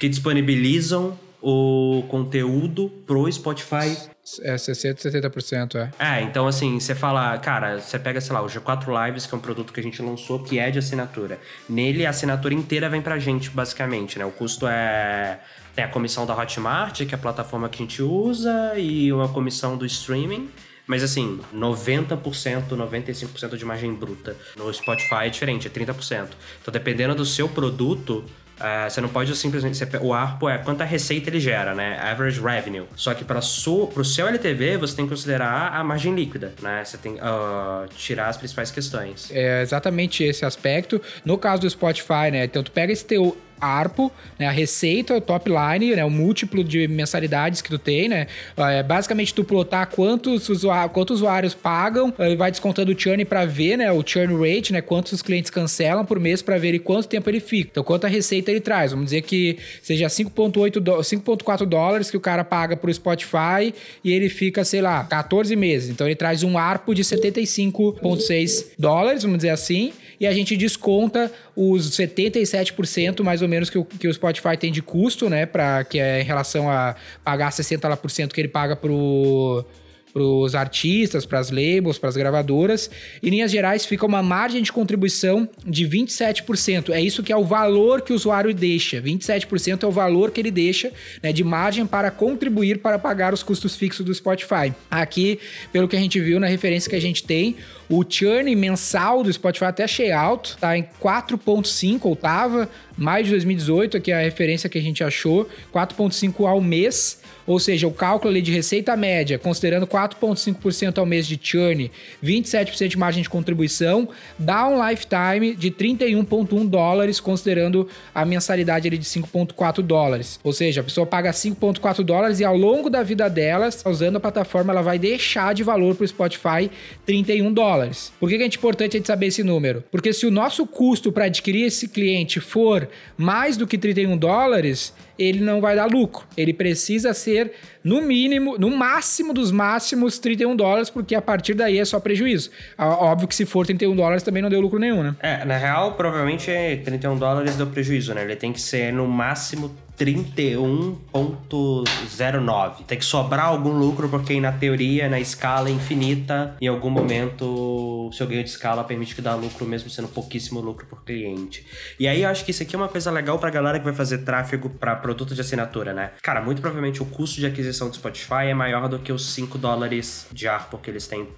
que 0.00 0.08
disponibilizam 0.08 1.16
o 1.40 2.04
conteúdo 2.08 2.88
pro 3.06 3.30
Spotify 3.30 3.96
É 4.40 4.54
60%, 4.54 4.96
70%, 4.96 5.74
é. 5.76 5.90
é, 5.98 6.22
então 6.22 6.46
assim, 6.46 6.78
você 6.78 6.94
fala, 6.94 7.36
cara, 7.38 7.80
você 7.80 7.98
pega, 7.98 8.20
sei 8.20 8.32
lá, 8.32 8.42
o 8.42 8.46
G4 8.46 9.06
Lives, 9.06 9.26
que 9.26 9.34
é 9.34 9.38
um 9.38 9.40
produto 9.40 9.72
que 9.72 9.80
a 9.80 9.82
gente 9.82 10.00
lançou, 10.00 10.38
que 10.38 10.58
é 10.58 10.70
de 10.70 10.78
assinatura. 10.78 11.38
Nele, 11.68 12.06
a 12.06 12.10
assinatura 12.10 12.54
inteira 12.54 12.88
vem 12.88 13.02
pra 13.02 13.18
gente, 13.18 13.50
basicamente, 13.50 14.18
né? 14.18 14.24
O 14.24 14.30
custo 14.30 14.66
é. 14.66 15.40
Tem 15.74 15.84
a 15.84 15.88
comissão 15.88 16.26
da 16.26 16.36
Hotmart, 16.36 17.06
que 17.06 17.14
é 17.14 17.14
a 17.14 17.18
plataforma 17.18 17.66
que 17.68 17.82
a 17.82 17.86
gente 17.86 18.02
usa, 18.02 18.74
e 18.76 19.10
uma 19.10 19.28
comissão 19.28 19.76
do 19.76 19.86
streaming. 19.86 20.50
Mas 20.86 21.02
assim, 21.02 21.40
90%, 21.54 22.68
95% 22.68 23.56
de 23.56 23.64
margem 23.64 23.94
bruta. 23.94 24.36
No 24.56 24.72
Spotify 24.72 25.26
é 25.26 25.28
diferente, 25.28 25.66
é 25.66 25.70
30%. 25.70 26.28
Então, 26.60 26.72
dependendo 26.72 27.14
do 27.14 27.24
seu 27.24 27.48
produto, 27.48 28.24
é, 28.60 28.88
você 28.88 29.00
não 29.00 29.08
pode 29.08 29.34
simplesmente. 29.36 29.76
você 29.76 29.88
o 30.00 30.12
ARPO 30.12 30.48
é 30.48 30.58
quanta 30.58 30.84
receita 30.84 31.30
ele 31.30 31.40
gera, 31.40 31.74
né? 31.74 31.98
Average 32.00 32.40
revenue. 32.40 32.86
Só 32.96 33.14
que 33.14 33.24
para 33.24 33.38
o 33.38 34.04
seu 34.04 34.26
LTV, 34.28 34.76
você 34.76 34.96
tem 34.96 35.04
que 35.04 35.10
considerar 35.10 35.72
a 35.74 35.82
margem 35.82 36.14
líquida, 36.14 36.54
né? 36.60 36.84
Você 36.84 36.96
tem 36.96 37.14
que 37.14 37.20
ah, 37.20 37.86
tirar 37.96 38.28
as 38.28 38.36
principais 38.36 38.70
questões. 38.70 39.30
É 39.32 39.62
exatamente 39.62 40.22
esse 40.22 40.44
aspecto. 40.44 41.00
No 41.24 41.38
caso 41.38 41.62
do 41.62 41.70
Spotify, 41.70 42.30
né? 42.30 42.44
Então 42.44 42.62
tu 42.62 42.70
pega 42.70 42.92
esse 42.92 43.04
teu 43.04 43.36
ARPO, 43.60 44.10
né, 44.38 44.46
a 44.46 44.50
receita, 44.50 45.14
o 45.16 45.20
top 45.20 45.50
line, 45.50 45.94
né, 45.96 46.04
o 46.04 46.10
múltiplo 46.10 46.62
de 46.64 46.86
mensalidades 46.88 47.60
que 47.62 47.68
tu 47.68 47.78
tem, 47.78 48.08
né? 48.08 48.26
É, 48.56 48.82
basicamente 48.82 49.32
tu 49.34 49.44
plotar 49.44 49.88
quantos, 49.88 50.48
usua- 50.48 50.88
quantos 50.88 51.18
usuários 51.20 51.54
pagam 51.54 52.12
e 52.18 52.34
vai 52.36 52.50
descontando 52.50 52.92
o 52.92 52.98
churn 52.98 53.24
para 53.24 53.44
ver, 53.44 53.76
né, 53.78 53.92
o 53.92 54.02
churn 54.06 54.34
rate, 54.34 54.72
né, 54.72 54.80
quantos 54.80 55.12
os 55.12 55.22
clientes 55.22 55.50
cancelam 55.50 56.04
por 56.04 56.18
mês 56.18 56.42
para 56.42 56.58
ver 56.58 56.74
e 56.74 56.78
quanto 56.78 57.06
tempo 57.08 57.28
ele 57.30 57.40
fica. 57.40 57.68
Então 57.72 57.84
quanta 57.84 58.08
receita 58.08 58.50
ele 58.50 58.60
traz. 58.60 58.90
Vamos 58.92 59.06
dizer 59.06 59.22
que 59.22 59.58
seja 59.82 60.08
5.8 60.08 60.80
dó- 60.80 61.02
5.4 61.02 61.64
dólares 61.66 62.10
que 62.10 62.16
o 62.16 62.20
cara 62.20 62.42
paga 62.44 62.76
pro 62.76 62.92
Spotify 62.92 63.72
e 64.02 64.12
ele 64.12 64.28
fica, 64.28 64.64
sei 64.64 64.80
lá, 64.80 65.04
14 65.04 65.54
meses. 65.56 65.90
Então 65.90 66.06
ele 66.06 66.16
traz 66.16 66.42
um 66.42 66.58
ARPO 66.58 66.94
de 66.94 67.02
75.6 67.04 68.72
dólares, 68.78 69.22
vamos 69.22 69.38
dizer 69.38 69.50
assim, 69.50 69.92
e 70.20 70.26
a 70.26 70.32
gente 70.32 70.56
desconta 70.56 71.30
os 71.56 71.90
77% 71.90 73.22
mais 73.22 73.42
ou 73.42 73.48
que 73.70 73.78
o, 73.78 73.84
que 73.84 74.08
o 74.08 74.14
Spotify 74.14 74.56
tem 74.56 74.72
de 74.72 74.82
custo, 74.82 75.28
né, 75.28 75.46
para 75.46 75.84
que 75.84 75.98
é 75.98 76.20
em 76.20 76.24
relação 76.24 76.70
a 76.70 76.94
pagar 77.24 77.50
60% 77.50 77.88
lá 77.88 77.96
por 77.96 78.10
cento 78.10 78.34
que 78.34 78.40
ele 78.40 78.48
paga 78.48 78.76
pro 78.76 79.64
para 80.12 80.22
os 80.22 80.54
artistas, 80.54 81.24
para 81.24 81.38
as 81.38 81.50
labels, 81.50 81.98
para 81.98 82.08
as 82.08 82.16
gravadoras. 82.16 82.90
Em 83.22 83.30
linhas 83.30 83.50
gerais, 83.50 83.86
fica 83.86 84.04
uma 84.04 84.22
margem 84.22 84.62
de 84.62 84.72
contribuição 84.72 85.48
de 85.66 85.86
27%. 85.86 86.90
É 86.90 87.00
isso 87.00 87.22
que 87.22 87.32
é 87.32 87.36
o 87.36 87.44
valor 87.44 88.02
que 88.02 88.12
o 88.12 88.16
usuário 88.16 88.52
deixa. 88.52 89.00
27% 89.00 89.82
é 89.82 89.86
o 89.86 89.90
valor 89.90 90.30
que 90.30 90.40
ele 90.40 90.50
deixa 90.50 90.92
né, 91.22 91.32
de 91.32 91.42
margem 91.42 91.86
para 91.86 92.10
contribuir 92.10 92.78
para 92.78 92.98
pagar 92.98 93.32
os 93.32 93.42
custos 93.42 93.74
fixos 93.74 94.04
do 94.04 94.14
Spotify. 94.14 94.72
Aqui, 94.90 95.38
pelo 95.72 95.88
que 95.88 95.96
a 95.96 96.00
gente 96.00 96.20
viu 96.20 96.38
na 96.38 96.46
referência 96.46 96.90
que 96.90 96.96
a 96.96 97.00
gente 97.00 97.24
tem, 97.24 97.56
o 97.88 98.02
churn 98.08 98.54
mensal 98.56 99.22
do 99.22 99.30
Spotify 99.30 99.66
até 99.66 99.84
achei 99.84 100.12
alto, 100.12 100.56
tá 100.58 100.76
em 100.78 100.82
4.5 100.98 102.00
ou 102.04 102.16
tava, 102.16 102.68
mais 102.96 103.26
de 103.26 103.32
2018, 103.32 103.98
aqui 103.98 104.10
é 104.10 104.14
a 104.14 104.22
referência 104.22 104.68
que 104.68 104.78
a 104.78 104.80
gente 104.80 105.04
achou, 105.04 105.46
4.5 105.74 106.46
ao 106.46 106.58
mês, 106.58 107.20
ou 107.46 107.58
seja, 107.58 107.86
o 107.86 107.92
cálculo 107.92 108.40
de 108.40 108.50
receita 108.50 108.96
média, 108.96 109.38
considerando 109.38 109.86
4,5% 110.08 110.98
ao 110.98 111.06
mês 111.06 111.26
de 111.26 111.38
churn, 111.40 111.90
27% 112.22 112.88
de 112.88 112.98
margem 112.98 113.22
de 113.22 113.28
contribuição, 113.28 114.08
dá 114.38 114.66
um 114.66 114.88
lifetime 114.88 115.54
de 115.54 115.70
31,1 115.70 116.68
dólares, 116.68 117.20
considerando 117.20 117.88
a 118.14 118.24
mensalidade 118.24 118.88
ali 118.88 118.98
de 118.98 119.04
5,4 119.04 119.82
dólares. 119.82 120.40
Ou 120.42 120.52
seja, 120.52 120.80
a 120.80 120.84
pessoa 120.84 121.06
paga 121.06 121.30
5,4 121.30 122.02
dólares 122.02 122.40
e 122.40 122.44
ao 122.44 122.56
longo 122.56 122.90
da 122.90 123.02
vida 123.02 123.28
delas, 123.28 123.82
usando 123.86 124.16
a 124.16 124.20
plataforma, 124.20 124.72
ela 124.72 124.82
vai 124.82 124.98
deixar 124.98 125.54
de 125.54 125.62
valor 125.62 125.94
para 125.94 126.04
o 126.04 126.08
Spotify 126.08 126.70
31 127.06 127.52
dólares. 127.52 128.12
Por 128.18 128.28
que 128.28 128.36
que 128.38 128.44
é 128.44 128.46
importante 128.46 128.96
a 128.96 128.98
gente 128.98 129.06
saber 129.06 129.26
esse 129.26 129.42
número? 129.42 129.84
Porque 129.90 130.12
se 130.12 130.26
o 130.26 130.30
nosso 130.30 130.66
custo 130.66 131.12
para 131.12 131.26
adquirir 131.26 131.66
esse 131.66 131.88
cliente 131.88 132.40
for 132.40 132.88
mais 133.16 133.56
do 133.56 133.66
que 133.66 133.78
31 133.78 134.16
dólares, 134.16 134.92
ele 135.18 135.40
não 135.40 135.60
vai 135.60 135.76
dar 135.76 135.86
lucro. 135.86 136.24
Ele 136.36 136.52
precisa 136.52 137.12
ser 137.12 137.52
no 137.84 138.00
mínimo, 138.02 138.56
no 138.58 138.70
máximo 138.70 139.32
dos 139.32 139.50
máximos, 139.50 140.18
31 140.18 140.54
dólares, 140.56 140.90
porque 140.90 141.14
a 141.14 141.22
partir 141.22 141.54
daí 141.54 141.78
é 141.78 141.84
só 141.84 141.98
prejuízo. 141.98 142.50
Óbvio 142.78 143.28
que 143.28 143.34
se 143.34 143.44
for 143.44 143.66
31 143.66 143.94
dólares 143.94 144.22
também 144.22 144.42
não 144.42 144.50
deu 144.50 144.60
lucro 144.60 144.78
nenhum, 144.78 145.02
né? 145.02 145.16
É, 145.20 145.44
na 145.44 145.56
real, 145.56 145.94
provavelmente 145.94 146.50
31 146.84 147.16
dólares 147.16 147.56
deu 147.56 147.66
prejuízo, 147.66 148.14
né? 148.14 148.22
Ele 148.22 148.36
tem 148.36 148.52
que 148.52 148.60
ser 148.60 148.92
no 148.92 149.06
máximo 149.06 149.74
31.09. 149.98 152.84
Tem 152.86 152.98
que 152.98 153.04
sobrar 153.04 153.46
algum 153.46 153.72
lucro, 153.72 154.08
porque 154.08 154.38
na 154.40 154.52
teoria, 154.52 155.08
na 155.08 155.18
escala 155.20 155.70
infinita, 155.70 156.56
em 156.60 156.66
algum 156.66 156.90
momento, 156.90 158.08
o 158.08 158.12
seu 158.12 158.26
ganho 158.26 158.42
de 158.42 158.50
escala 158.50 158.82
permite 158.84 159.14
que 159.14 159.22
dá 159.22 159.34
lucro, 159.34 159.66
mesmo 159.66 159.90
sendo 159.90 160.08
pouquíssimo 160.08 160.60
lucro 160.60 160.86
por 160.86 161.04
cliente. 161.04 161.66
E 161.98 162.08
aí 162.08 162.22
eu 162.22 162.28
acho 162.28 162.44
que 162.44 162.50
isso 162.50 162.62
aqui 162.62 162.74
é 162.74 162.78
uma 162.78 162.88
coisa 162.88 163.10
legal 163.10 163.38
pra 163.38 163.50
galera 163.50 163.78
que 163.78 163.84
vai 163.84 163.94
fazer 163.94 164.18
tráfego 164.18 164.70
para 164.70 164.96
produto 164.96 165.34
de 165.34 165.40
assinatura, 165.40 165.92
né? 165.92 166.12
Cara, 166.22 166.40
muito 166.40 166.60
provavelmente 166.60 167.02
o 167.02 167.06
custo 167.06 167.40
de 167.40 167.46
aquisição 167.46 167.88
do 167.88 167.94
Spotify 167.94 168.46
é 168.48 168.54
maior 168.54 168.88
do 168.88 168.98
que 168.98 169.12
os 169.12 169.32
5 169.32 169.58
dólares 169.58 170.26
de 170.32 170.48
ARPU 170.48 170.78
que 170.78 170.90
eles 170.90 171.06
têm 171.06 171.22
uh, 171.22 171.28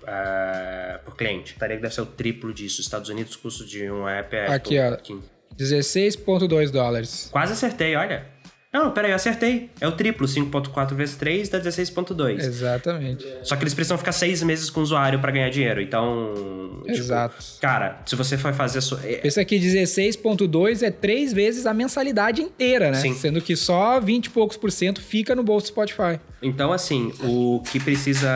por 1.04 1.16
cliente. 1.16 1.52
Estaria 1.52 1.76
que 1.76 1.82
deve 1.82 1.94
ser 1.94 2.02
o 2.02 2.06
triplo 2.06 2.52
disso. 2.52 2.80
Estados 2.80 3.08
Unidos, 3.08 3.34
o 3.34 3.38
custo 3.38 3.64
de 3.64 3.90
um 3.90 4.08
app 4.08 4.34
é. 4.34 4.52
Aqui, 4.52 4.78
ó. 4.78 4.96
16,2 5.56 6.70
dólares. 6.70 7.28
Quase 7.30 7.52
acertei, 7.52 7.94
olha. 7.94 8.33
Não, 8.74 8.90
peraí, 8.90 9.12
eu 9.12 9.14
acertei. 9.14 9.70
É 9.80 9.86
o 9.86 9.92
triplo, 9.92 10.26
5.4 10.26 10.94
vezes 10.94 11.14
3 11.14 11.48
dá 11.48 11.60
16.2. 11.60 12.40
Exatamente. 12.40 13.24
Só 13.44 13.54
que 13.54 13.62
eles 13.62 13.72
precisam 13.72 13.96
ficar 13.96 14.10
seis 14.10 14.42
meses 14.42 14.68
com 14.68 14.80
o 14.80 14.82
usuário 14.82 15.20
para 15.20 15.30
ganhar 15.30 15.48
dinheiro. 15.48 15.80
Então. 15.80 16.34
Tipo, 16.84 16.90
Exato. 16.90 17.36
Cara, 17.60 18.02
se 18.04 18.16
você 18.16 18.36
for 18.36 18.52
fazer. 18.52 18.80
So... 18.80 18.98
Esse 19.04 19.38
aqui, 19.38 19.60
16.2 19.60 20.82
é 20.82 20.90
três 20.90 21.32
vezes 21.32 21.66
a 21.66 21.72
mensalidade 21.72 22.42
inteira, 22.42 22.90
né? 22.90 22.98
Sim. 22.98 23.14
Sendo 23.14 23.40
que 23.40 23.54
só 23.54 24.00
20 24.00 24.26
e 24.26 24.30
poucos 24.30 24.56
por 24.56 24.72
cento 24.72 25.00
fica 25.00 25.36
no 25.36 25.44
bolso 25.44 25.66
do 25.66 25.68
Spotify. 25.68 26.18
Então, 26.44 26.72
assim, 26.72 27.10
o 27.22 27.62
que 27.70 27.80
precisa. 27.80 28.28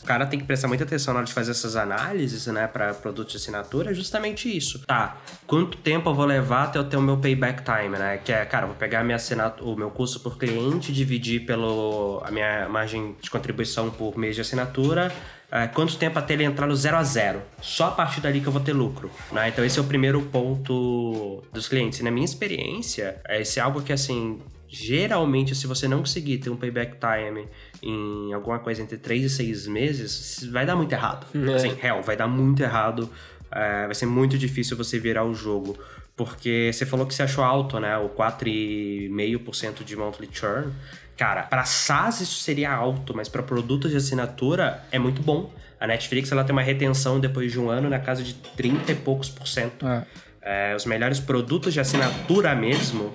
O 0.00 0.06
cara 0.06 0.26
tem 0.26 0.38
que 0.38 0.44
prestar 0.44 0.68
muita 0.68 0.84
atenção 0.84 1.12
na 1.12 1.18
hora 1.18 1.26
de 1.26 1.32
fazer 1.32 1.50
essas 1.50 1.74
análises, 1.74 2.46
né, 2.46 2.68
para 2.68 2.94
produto 2.94 3.30
de 3.30 3.36
assinatura, 3.36 3.90
é 3.90 3.94
justamente 3.94 4.54
isso. 4.54 4.80
Tá, 4.86 5.16
quanto 5.46 5.76
tempo 5.78 6.10
eu 6.10 6.14
vou 6.14 6.24
levar 6.24 6.64
até 6.64 6.78
eu 6.78 6.84
ter 6.84 6.96
o 6.96 7.02
meu 7.02 7.16
payback 7.16 7.64
time, 7.64 7.98
né? 7.98 8.20
Que 8.24 8.32
é, 8.32 8.44
cara, 8.44 8.64
eu 8.64 8.68
vou 8.68 8.76
pegar 8.76 9.00
a 9.00 9.04
minha 9.14 9.16
assinatura, 9.16 9.70
o 9.70 9.76
meu 9.76 9.90
custo 9.90 10.20
por 10.20 10.36
cliente, 10.36 10.92
dividir 10.92 11.46
pelo 11.46 12.20
a 12.24 12.30
minha 12.30 12.68
margem 12.68 13.16
de 13.20 13.30
contribuição 13.30 13.90
por 13.90 14.18
mês 14.18 14.34
de 14.34 14.40
assinatura. 14.40 15.12
É, 15.50 15.68
quanto 15.68 15.96
tempo 15.96 16.18
até 16.18 16.34
ele 16.34 16.44
entrar 16.44 16.66
no 16.66 16.74
zero 16.74 16.96
a 16.96 17.04
zero? 17.04 17.40
Só 17.60 17.86
a 17.86 17.90
partir 17.92 18.20
dali 18.20 18.40
que 18.40 18.46
eu 18.46 18.52
vou 18.52 18.60
ter 18.60 18.72
lucro, 18.72 19.10
né? 19.30 19.48
Então 19.48 19.64
esse 19.64 19.78
é 19.78 19.82
o 19.82 19.84
primeiro 19.84 20.20
ponto 20.22 21.42
dos 21.52 21.68
clientes. 21.68 22.00
Na 22.00 22.10
minha 22.10 22.24
experiência, 22.24 23.20
esse 23.28 23.60
é 23.60 23.62
algo 23.62 23.80
que 23.80 23.92
assim 23.92 24.40
geralmente, 24.66 25.54
se 25.54 25.68
você 25.68 25.86
não 25.86 25.98
conseguir 25.98 26.38
ter 26.38 26.50
um 26.50 26.56
payback 26.56 26.96
time 26.98 27.46
em 27.80 28.32
alguma 28.32 28.58
coisa 28.58 28.82
entre 28.82 28.96
3 28.96 29.24
e 29.24 29.30
6 29.30 29.66
meses, 29.68 30.48
vai 30.50 30.66
dar 30.66 30.74
muito 30.74 30.92
errado. 30.92 31.26
É. 31.32 31.54
Assim, 31.54 31.72
real, 31.74 32.02
vai 32.02 32.16
dar 32.16 32.26
muito 32.26 32.60
errado. 32.60 33.08
É, 33.52 33.84
vai 33.84 33.94
ser 33.94 34.06
muito 34.06 34.36
difícil 34.36 34.76
você 34.76 34.98
virar 34.98 35.24
o 35.24 35.32
jogo. 35.32 35.78
Porque 36.16 36.70
você 36.72 36.86
falou 36.86 37.06
que 37.06 37.14
você 37.14 37.24
achou 37.24 37.42
alto, 37.42 37.80
né? 37.80 37.96
O 37.98 38.08
4,5% 38.10 39.82
de 39.84 39.96
monthly 39.96 40.28
churn. 40.32 40.72
Cara, 41.16 41.42
para 41.44 41.64
SaaS 41.64 42.20
isso 42.20 42.40
seria 42.40 42.72
alto, 42.72 43.14
mas 43.14 43.28
para 43.28 43.42
produtos 43.42 43.90
de 43.90 43.96
assinatura 43.96 44.84
é 44.90 44.98
muito 44.98 45.22
bom. 45.22 45.52
A 45.80 45.86
Netflix 45.86 46.30
ela 46.32 46.44
tem 46.44 46.52
uma 46.52 46.62
retenção 46.62 47.20
depois 47.20 47.52
de 47.52 47.60
um 47.60 47.68
ano 47.68 47.88
na 47.88 47.98
casa 47.98 48.22
de 48.22 48.34
30 48.34 48.92
e 48.92 48.94
poucos 48.94 49.28
por 49.28 49.46
cento. 49.46 49.86
É. 49.86 50.04
É, 50.46 50.76
os 50.76 50.84
melhores 50.84 51.20
produtos 51.20 51.72
de 51.72 51.80
assinatura 51.80 52.54
mesmo 52.54 53.14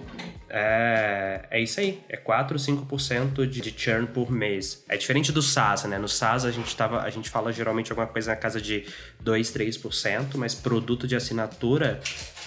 é, 0.50 1.42
é 1.52 1.62
isso 1.62 1.80
aí, 1.80 2.02
é 2.10 2.18
4, 2.18 2.58
5% 2.58 3.46
de, 3.46 3.62
de 3.62 3.74
churn 3.76 4.08
por 4.08 4.32
mês. 4.32 4.84
É 4.90 4.98
diferente 4.98 5.32
do 5.32 5.42
SaaS, 5.42 5.84
né? 5.84 5.98
No 6.00 6.10
SaaS 6.10 6.46
a 6.46 6.52
gente, 6.52 6.76
tava, 6.76 7.02
a 7.02 7.10
gente 7.10 7.30
fala 7.30 7.54
geralmente 7.54 7.92
alguma 7.92 8.08
coisa 8.08 8.32
na 8.32 8.36
casa 8.36 8.60
de 8.60 8.86
2, 9.20 9.54
3%, 9.54 10.36
mas 10.36 10.56
produto 10.56 11.08
de 11.08 11.16
assinatura, 11.16 12.00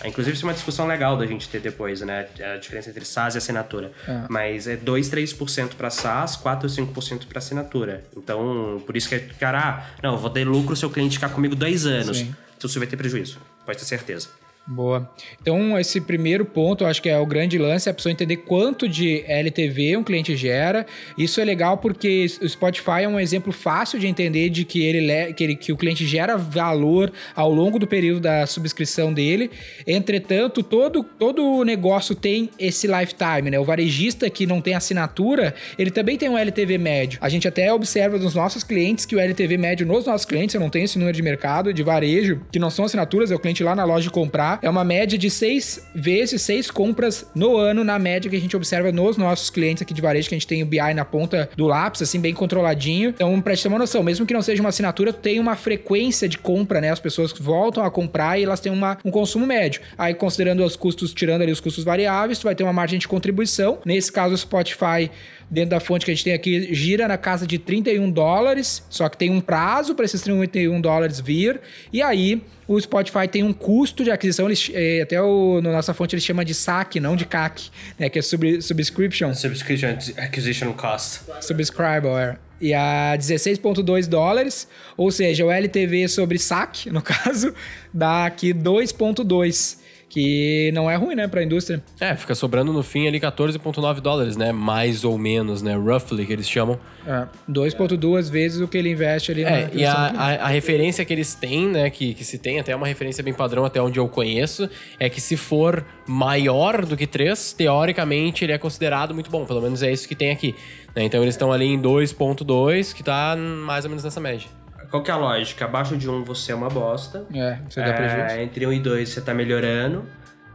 inclusive 0.04 0.34
isso 0.34 0.44
é 0.44 0.48
uma 0.48 0.54
discussão 0.54 0.86
legal 0.86 1.16
da 1.16 1.26
gente 1.26 1.48
ter 1.48 1.60
depois, 1.60 2.00
né? 2.00 2.26
A 2.54 2.56
diferença 2.56 2.90
entre 2.90 3.04
SaaS 3.04 3.36
e 3.36 3.38
assinatura. 3.38 3.92
É. 4.08 4.24
Mas 4.28 4.66
é 4.66 4.76
2, 4.76 5.08
3% 5.08 5.74
para 5.76 5.88
SaaS, 5.88 6.36
4, 6.36 6.68
5% 6.68 7.26
para 7.26 7.38
assinatura. 7.38 8.02
Então, 8.16 8.82
por 8.84 8.96
isso 8.96 9.08
que 9.08 9.14
é, 9.14 9.20
cara, 9.38 9.60
ah, 9.62 10.00
não, 10.02 10.14
eu 10.14 10.18
vou 10.18 10.30
ter 10.30 10.44
lucro 10.44 10.74
se 10.74 10.84
o 10.84 10.90
cliente 10.90 11.16
ficar 11.16 11.28
comigo 11.28 11.54
dois 11.54 11.86
anos. 11.86 12.18
Sim. 12.18 12.34
Então 12.56 12.68
você 12.68 12.78
vai 12.78 12.88
ter 12.88 12.96
prejuízo, 12.96 13.38
pode 13.64 13.78
ter 13.78 13.84
certeza. 13.84 14.28
Boa. 14.64 15.10
Então, 15.40 15.76
esse 15.78 16.00
primeiro 16.00 16.44
ponto, 16.44 16.84
eu 16.84 16.88
acho 16.88 17.02
que 17.02 17.08
é 17.08 17.18
o 17.18 17.26
grande 17.26 17.58
lance, 17.58 17.88
é 17.88 17.90
a 17.92 17.94
pessoa 17.94 18.12
entender 18.12 18.36
quanto 18.38 18.88
de 18.88 19.24
LTV 19.26 19.96
um 19.96 20.04
cliente 20.04 20.36
gera. 20.36 20.86
Isso 21.18 21.40
é 21.40 21.44
legal 21.44 21.78
porque 21.78 22.26
o 22.40 22.48
Spotify 22.48 23.02
é 23.02 23.08
um 23.08 23.18
exemplo 23.18 23.52
fácil 23.52 23.98
de 23.98 24.06
entender 24.06 24.50
de 24.50 24.64
que, 24.64 24.80
ele, 24.84 25.32
que, 25.32 25.44
ele, 25.44 25.56
que 25.56 25.72
o 25.72 25.76
cliente 25.76 26.06
gera 26.06 26.36
valor 26.36 27.12
ao 27.34 27.52
longo 27.52 27.76
do 27.76 27.88
período 27.88 28.20
da 28.20 28.46
subscrição 28.46 29.12
dele. 29.12 29.50
Entretanto, 29.84 30.62
todo, 30.62 31.02
todo 31.02 31.64
negócio 31.64 32.14
tem 32.14 32.48
esse 32.56 32.86
lifetime, 32.86 33.50
né? 33.50 33.58
O 33.58 33.64
varejista 33.64 34.30
que 34.30 34.46
não 34.46 34.60
tem 34.60 34.74
assinatura, 34.74 35.56
ele 35.76 35.90
também 35.90 36.16
tem 36.16 36.28
um 36.28 36.38
LTV 36.38 36.78
médio. 36.78 37.18
A 37.20 37.28
gente 37.28 37.48
até 37.48 37.72
observa 37.72 38.16
nos 38.16 38.36
nossos 38.36 38.62
clientes 38.62 39.04
que 39.06 39.16
o 39.16 39.18
LTV 39.18 39.58
médio 39.58 39.84
nos 39.84 40.06
nossos 40.06 40.24
clientes, 40.24 40.54
eu 40.54 40.60
não 40.60 40.70
tenho 40.70 40.84
esse 40.84 40.98
número 41.00 41.16
de 41.16 41.22
mercado, 41.22 41.74
de 41.74 41.82
varejo, 41.82 42.40
que 42.52 42.60
não 42.60 42.70
são 42.70 42.84
assinaturas, 42.84 43.32
é 43.32 43.34
o 43.34 43.40
cliente 43.40 43.64
lá 43.64 43.74
na 43.74 43.84
loja 43.84 44.08
comprar 44.08 44.51
é 44.60 44.68
uma 44.68 44.84
média 44.84 45.18
de 45.18 45.30
seis 45.30 45.88
vezes, 45.94 46.42
seis 46.42 46.70
compras 46.70 47.26
no 47.34 47.56
ano, 47.56 47.84
na 47.84 47.98
média 47.98 48.30
que 48.30 48.36
a 48.36 48.40
gente 48.40 48.56
observa 48.56 48.92
nos 48.92 49.16
nossos 49.16 49.50
clientes 49.50 49.82
aqui 49.82 49.94
de 49.94 50.02
varejo, 50.02 50.28
que 50.28 50.34
a 50.34 50.38
gente 50.38 50.46
tem 50.46 50.62
o 50.62 50.66
BI 50.66 50.94
na 50.94 51.04
ponta 51.04 51.48
do 51.56 51.66
lápis, 51.66 52.02
assim, 52.02 52.20
bem 52.20 52.34
controladinho. 52.34 53.10
Então, 53.10 53.40
pra 53.40 53.56
te 53.56 53.62
ter 53.62 53.68
uma 53.68 53.78
noção, 53.78 54.02
mesmo 54.02 54.26
que 54.26 54.34
não 54.34 54.42
seja 54.42 54.62
uma 54.62 54.68
assinatura, 54.68 55.12
tu 55.12 55.20
tem 55.20 55.38
uma 55.38 55.56
frequência 55.56 56.28
de 56.28 56.38
compra, 56.38 56.80
né? 56.80 56.90
As 56.90 57.00
pessoas 57.00 57.32
voltam 57.32 57.84
a 57.84 57.90
comprar 57.90 58.38
e 58.38 58.44
elas 58.44 58.60
têm 58.60 58.72
uma, 58.72 58.98
um 59.04 59.10
consumo 59.10 59.46
médio. 59.46 59.80
Aí, 59.96 60.14
considerando 60.14 60.64
os 60.64 60.76
custos, 60.76 61.12
tirando 61.12 61.42
ali 61.42 61.52
os 61.52 61.60
custos 61.60 61.84
variáveis, 61.84 62.38
tu 62.38 62.44
vai 62.44 62.54
ter 62.54 62.62
uma 62.62 62.72
margem 62.72 62.98
de 62.98 63.08
contribuição. 63.08 63.78
Nesse 63.84 64.10
caso, 64.10 64.34
o 64.34 64.38
Spotify 64.38 65.10
dentro 65.52 65.70
da 65.70 65.80
fonte 65.80 66.06
que 66.06 66.10
a 66.10 66.14
gente 66.14 66.24
tem 66.24 66.32
aqui, 66.32 66.74
gira 66.74 67.06
na 67.06 67.18
casa 67.18 67.46
de 67.46 67.58
31 67.58 68.10
dólares, 68.10 68.82
só 68.88 69.06
que 69.06 69.18
tem 69.18 69.30
um 69.30 69.38
prazo 69.38 69.94
para 69.94 70.06
esses 70.06 70.22
31 70.22 70.80
dólares 70.80 71.20
vir. 71.20 71.60
E 71.92 72.00
aí, 72.00 72.42
o 72.66 72.80
Spotify 72.80 73.28
tem 73.30 73.42
um 73.42 73.52
custo 73.52 74.02
de 74.02 74.10
aquisição, 74.10 74.46
eles, 74.46 74.70
é, 74.72 75.02
até 75.02 75.20
o, 75.20 75.60
na 75.60 75.70
nossa 75.70 75.92
fonte 75.92 76.14
ele 76.14 76.22
chama 76.22 76.42
de 76.42 76.54
SAC, 76.54 76.98
não 76.98 77.14
de 77.14 77.26
CAC, 77.26 77.68
né, 77.98 78.08
que 78.08 78.18
é 78.18 78.22
sub, 78.22 78.62
Subscription. 78.62 79.34
Subscription 79.34 79.90
Acquisition 80.16 80.72
Cost. 80.72 81.20
Subscriber, 81.42 82.16
é. 82.16 82.36
e 82.58 82.72
a 82.72 83.14
16,2 83.18 84.08
dólares, 84.08 84.66
ou 84.96 85.10
seja, 85.10 85.44
o 85.44 85.50
LTV 85.50 86.08
sobre 86.08 86.38
SAC, 86.38 86.86
no 86.86 87.02
caso, 87.04 87.54
dá 87.92 88.24
aqui 88.24 88.54
2,2 88.54 89.81
que 90.12 90.70
não 90.74 90.90
é 90.90 90.94
ruim, 90.94 91.14
né, 91.14 91.26
para 91.26 91.40
a 91.40 91.42
indústria. 91.42 91.82
É, 91.98 92.14
fica 92.14 92.34
sobrando 92.34 92.70
no 92.70 92.82
fim 92.82 93.08
ali 93.08 93.18
14,9 93.18 94.00
dólares, 94.00 94.36
né, 94.36 94.52
mais 94.52 95.04
ou 95.04 95.16
menos, 95.16 95.62
né, 95.62 95.74
roughly 95.74 96.26
que 96.26 96.32
eles 96.34 96.46
chamam. 96.46 96.78
É, 97.06 97.26
2,2 97.50 98.30
vezes 98.30 98.60
o 98.60 98.68
que 98.68 98.76
ele 98.76 98.90
investe 98.90 99.32
ali. 99.32 99.42
É, 99.42 99.70
e 99.72 99.86
a, 99.86 99.94
a, 99.94 100.34
a, 100.34 100.48
referência 100.48 101.02
que 101.02 101.14
eles 101.14 101.34
têm, 101.34 101.66
né, 101.66 101.88
que, 101.88 102.12
que 102.12 102.24
se 102.24 102.36
tem 102.36 102.60
até 102.60 102.76
uma 102.76 102.86
referência 102.86 103.24
bem 103.24 103.32
padrão 103.32 103.64
até 103.64 103.80
onde 103.80 103.98
eu 103.98 104.06
conheço, 104.06 104.68
é 105.00 105.08
que 105.08 105.18
se 105.18 105.34
for 105.34 105.82
maior 106.06 106.84
do 106.84 106.94
que 106.94 107.06
3, 107.06 107.54
teoricamente 107.54 108.44
ele 108.44 108.52
é 108.52 108.58
considerado 108.58 109.14
muito 109.14 109.30
bom, 109.30 109.46
pelo 109.46 109.62
menos 109.62 109.82
é 109.82 109.90
isso 109.90 110.06
que 110.06 110.14
tem 110.14 110.30
aqui. 110.30 110.54
Né? 110.94 111.04
Então 111.04 111.22
eles 111.22 111.34
estão 111.34 111.50
ali 111.50 111.64
em 111.64 111.80
2,2, 111.80 112.94
que 112.94 113.02
tá 113.02 113.34
mais 113.34 113.86
ou 113.86 113.88
menos 113.88 114.04
nessa 114.04 114.20
média. 114.20 114.61
Qual 114.92 115.02
que 115.02 115.10
é 115.10 115.14
a 115.14 115.16
lógica? 115.16 115.64
Abaixo 115.64 115.96
de 115.96 116.06
1 116.06 116.14
um, 116.14 116.22
você 116.22 116.52
é 116.52 116.54
uma 116.54 116.68
bosta. 116.68 117.26
É, 117.34 117.58
você 117.66 117.80
dá 117.80 117.94
prejuízo. 117.94 118.26
É, 118.26 118.42
entre 118.42 118.66
1 118.66 118.68
um 118.68 118.72
e 118.74 118.78
2 118.78 119.08
você 119.08 119.22
tá 119.22 119.32
melhorando. 119.32 120.04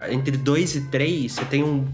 Entre 0.10 0.38
2 0.38 0.76
e 0.76 0.82
3 0.92 1.32
você 1.32 1.46
tem 1.46 1.64
um. 1.64 1.88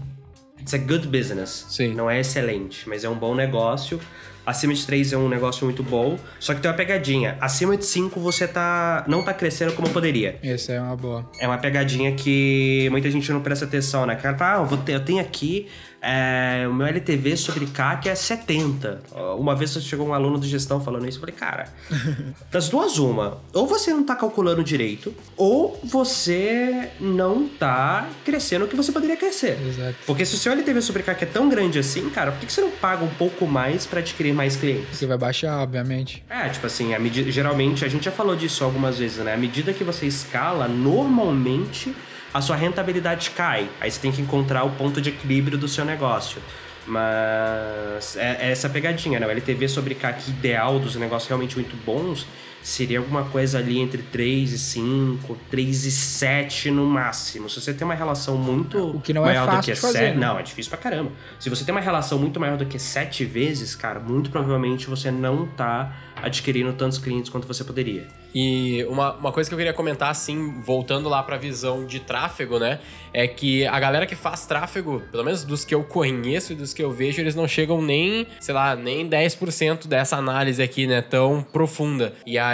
It's 0.60 0.74
a 0.74 0.78
good 0.78 1.08
business. 1.08 1.64
Sim. 1.70 1.94
Não 1.94 2.10
é 2.10 2.20
excelente, 2.20 2.86
mas 2.86 3.02
é 3.02 3.08
um 3.08 3.14
bom 3.14 3.34
negócio. 3.34 3.98
Acima 4.46 4.74
de 4.74 4.84
3 4.84 5.12
é 5.12 5.16
um 5.16 5.28
negócio 5.28 5.64
muito 5.64 5.82
bom. 5.82 6.18
Só 6.38 6.54
que 6.54 6.60
tem 6.60 6.70
uma 6.70 6.76
pegadinha. 6.76 7.36
Acima 7.40 7.76
de 7.76 7.84
5 7.84 8.18
você 8.20 8.46
tá 8.46 9.04
não 9.06 9.22
tá 9.22 9.32
crescendo 9.32 9.72
como 9.72 9.88
poderia. 9.90 10.38
Essa 10.42 10.72
é 10.72 10.80
uma 10.80 10.96
boa. 10.96 11.30
É 11.38 11.46
uma 11.46 11.58
pegadinha 11.58 12.12
que 12.12 12.88
muita 12.90 13.10
gente 13.10 13.30
não 13.32 13.40
presta 13.40 13.64
atenção, 13.64 14.06
né? 14.06 14.16
Cara, 14.16 14.36
ah, 14.40 14.68
eu, 14.88 15.00
tenho 15.00 15.20
aqui 15.20 15.68
é, 16.06 16.68
o 16.68 16.74
meu 16.74 16.86
LTV 16.86 17.34
sobre 17.34 17.66
CAC 17.66 18.10
é 18.10 18.14
70. 18.14 19.00
Uma 19.38 19.56
vez 19.56 19.72
chegou 19.82 20.06
um 20.06 20.12
aluno 20.12 20.38
de 20.38 20.46
gestão 20.46 20.78
falando 20.78 21.08
isso, 21.08 21.16
eu 21.16 21.20
falei, 21.20 21.34
cara, 21.34 21.68
das 22.52 22.68
duas 22.68 22.98
uma, 22.98 23.38
ou 23.54 23.66
você 23.66 23.90
não 23.90 24.04
tá 24.04 24.14
calculando 24.14 24.62
direito, 24.62 25.14
ou 25.34 25.80
você 25.82 26.90
não 27.00 27.48
tá 27.48 28.06
crescendo 28.22 28.66
o 28.66 28.68
que 28.68 28.76
você 28.76 28.92
poderia 28.92 29.16
crescer. 29.16 29.58
Exato. 29.66 29.96
Porque 30.06 30.26
se 30.26 30.34
o 30.34 30.38
seu 30.38 30.52
LTV 30.52 30.82
sobre 30.82 31.02
CAC 31.02 31.24
é 31.24 31.26
tão 31.26 31.48
grande 31.48 31.78
assim, 31.78 32.10
cara, 32.10 32.32
por 32.32 32.40
que 32.40 32.52
você 32.52 32.60
não 32.60 32.70
paga 32.70 33.02
um 33.02 33.14
pouco 33.14 33.46
mais 33.46 33.86
para 33.86 34.00
adquirir 34.00 34.33
mais 34.34 34.56
clientes? 34.56 34.98
Você 34.98 35.06
vai 35.06 35.16
baixar, 35.16 35.60
obviamente. 35.60 36.24
É, 36.28 36.48
tipo 36.48 36.66
assim, 36.66 36.94
a 36.94 36.98
medida, 36.98 37.30
geralmente, 37.30 37.84
a 37.84 37.88
gente 37.88 38.04
já 38.04 38.12
falou 38.12 38.36
disso 38.36 38.64
algumas 38.64 38.98
vezes, 38.98 39.18
né? 39.18 39.34
À 39.34 39.36
medida 39.36 39.72
que 39.72 39.84
você 39.84 40.06
escala, 40.06 40.68
normalmente 40.68 41.94
a 42.32 42.40
sua 42.40 42.56
rentabilidade 42.56 43.30
cai. 43.30 43.68
Aí 43.80 43.90
você 43.90 44.00
tem 44.00 44.10
que 44.10 44.20
encontrar 44.20 44.64
o 44.64 44.70
ponto 44.70 45.00
de 45.00 45.10
equilíbrio 45.10 45.56
do 45.56 45.68
seu 45.68 45.84
negócio. 45.84 46.42
Mas 46.86 48.16
é, 48.16 48.38
é 48.40 48.50
essa 48.50 48.68
pegadinha, 48.68 49.18
né? 49.18 49.26
O 49.26 49.30
LTV 49.30 49.68
sobre 49.68 49.94
CAC 49.94 50.30
ideal 50.30 50.78
dos 50.78 50.96
negócios 50.96 51.28
realmente 51.28 51.54
muito 51.56 51.76
bons 51.84 52.26
seria 52.64 52.98
alguma 52.98 53.24
coisa 53.24 53.58
ali 53.58 53.78
entre 53.78 54.02
3 54.02 54.52
e 54.52 54.58
5, 54.58 55.38
3 55.50 55.84
e 55.84 55.90
7 55.90 56.70
no 56.70 56.86
máximo. 56.86 57.48
Se 57.50 57.60
você 57.60 57.74
tem 57.74 57.84
uma 57.84 57.94
relação 57.94 58.38
muito 58.38 58.96
o 58.96 59.00
que 59.00 59.12
não 59.12 59.22
é 59.22 59.34
maior 59.34 59.44
fácil 59.44 59.60
do 59.60 59.64
que 59.66 59.72
de 59.72 59.80
fazer, 59.80 59.98
7, 59.98 60.14
né? 60.14 60.26
não, 60.26 60.38
é 60.38 60.42
difícil 60.42 60.70
pra 60.70 60.78
caramba. 60.78 61.12
Se 61.38 61.50
você 61.50 61.62
tem 61.62 61.74
uma 61.74 61.80
relação 61.80 62.18
muito 62.18 62.40
maior 62.40 62.56
do 62.56 62.64
que 62.64 62.78
7 62.78 63.24
vezes, 63.26 63.76
cara, 63.76 64.00
muito 64.00 64.30
provavelmente 64.30 64.88
você 64.88 65.10
não 65.10 65.46
tá 65.46 65.94
adquirindo 66.22 66.72
tantos 66.72 66.96
clientes 66.96 67.30
quanto 67.30 67.46
você 67.46 67.62
poderia. 67.62 68.08
E 68.34 68.84
uma, 68.88 69.14
uma 69.14 69.30
coisa 69.30 69.48
que 69.48 69.54
eu 69.54 69.58
queria 69.58 69.72
comentar, 69.72 70.10
assim, 70.10 70.60
voltando 70.62 71.08
lá 71.08 71.22
pra 71.22 71.36
visão 71.36 71.86
de 71.86 72.00
tráfego, 72.00 72.58
né? 72.58 72.80
É 73.12 73.28
que 73.28 73.64
a 73.64 73.78
galera 73.78 74.06
que 74.06 74.16
faz 74.16 74.44
tráfego, 74.44 75.02
pelo 75.12 75.22
menos 75.22 75.44
dos 75.44 75.64
que 75.64 75.72
eu 75.72 75.84
conheço 75.84 76.52
e 76.52 76.56
dos 76.56 76.74
que 76.74 76.82
eu 76.82 76.90
vejo, 76.90 77.20
eles 77.20 77.36
não 77.36 77.46
chegam 77.46 77.80
nem, 77.80 78.26
sei 78.40 78.52
lá, 78.52 78.74
nem 78.74 79.08
10% 79.08 79.86
dessa 79.86 80.16
análise 80.16 80.60
aqui, 80.60 80.84
né? 80.86 81.00
Tão 81.00 81.42
profunda. 81.42 82.12
E 82.26 82.36
aí. 82.36 82.53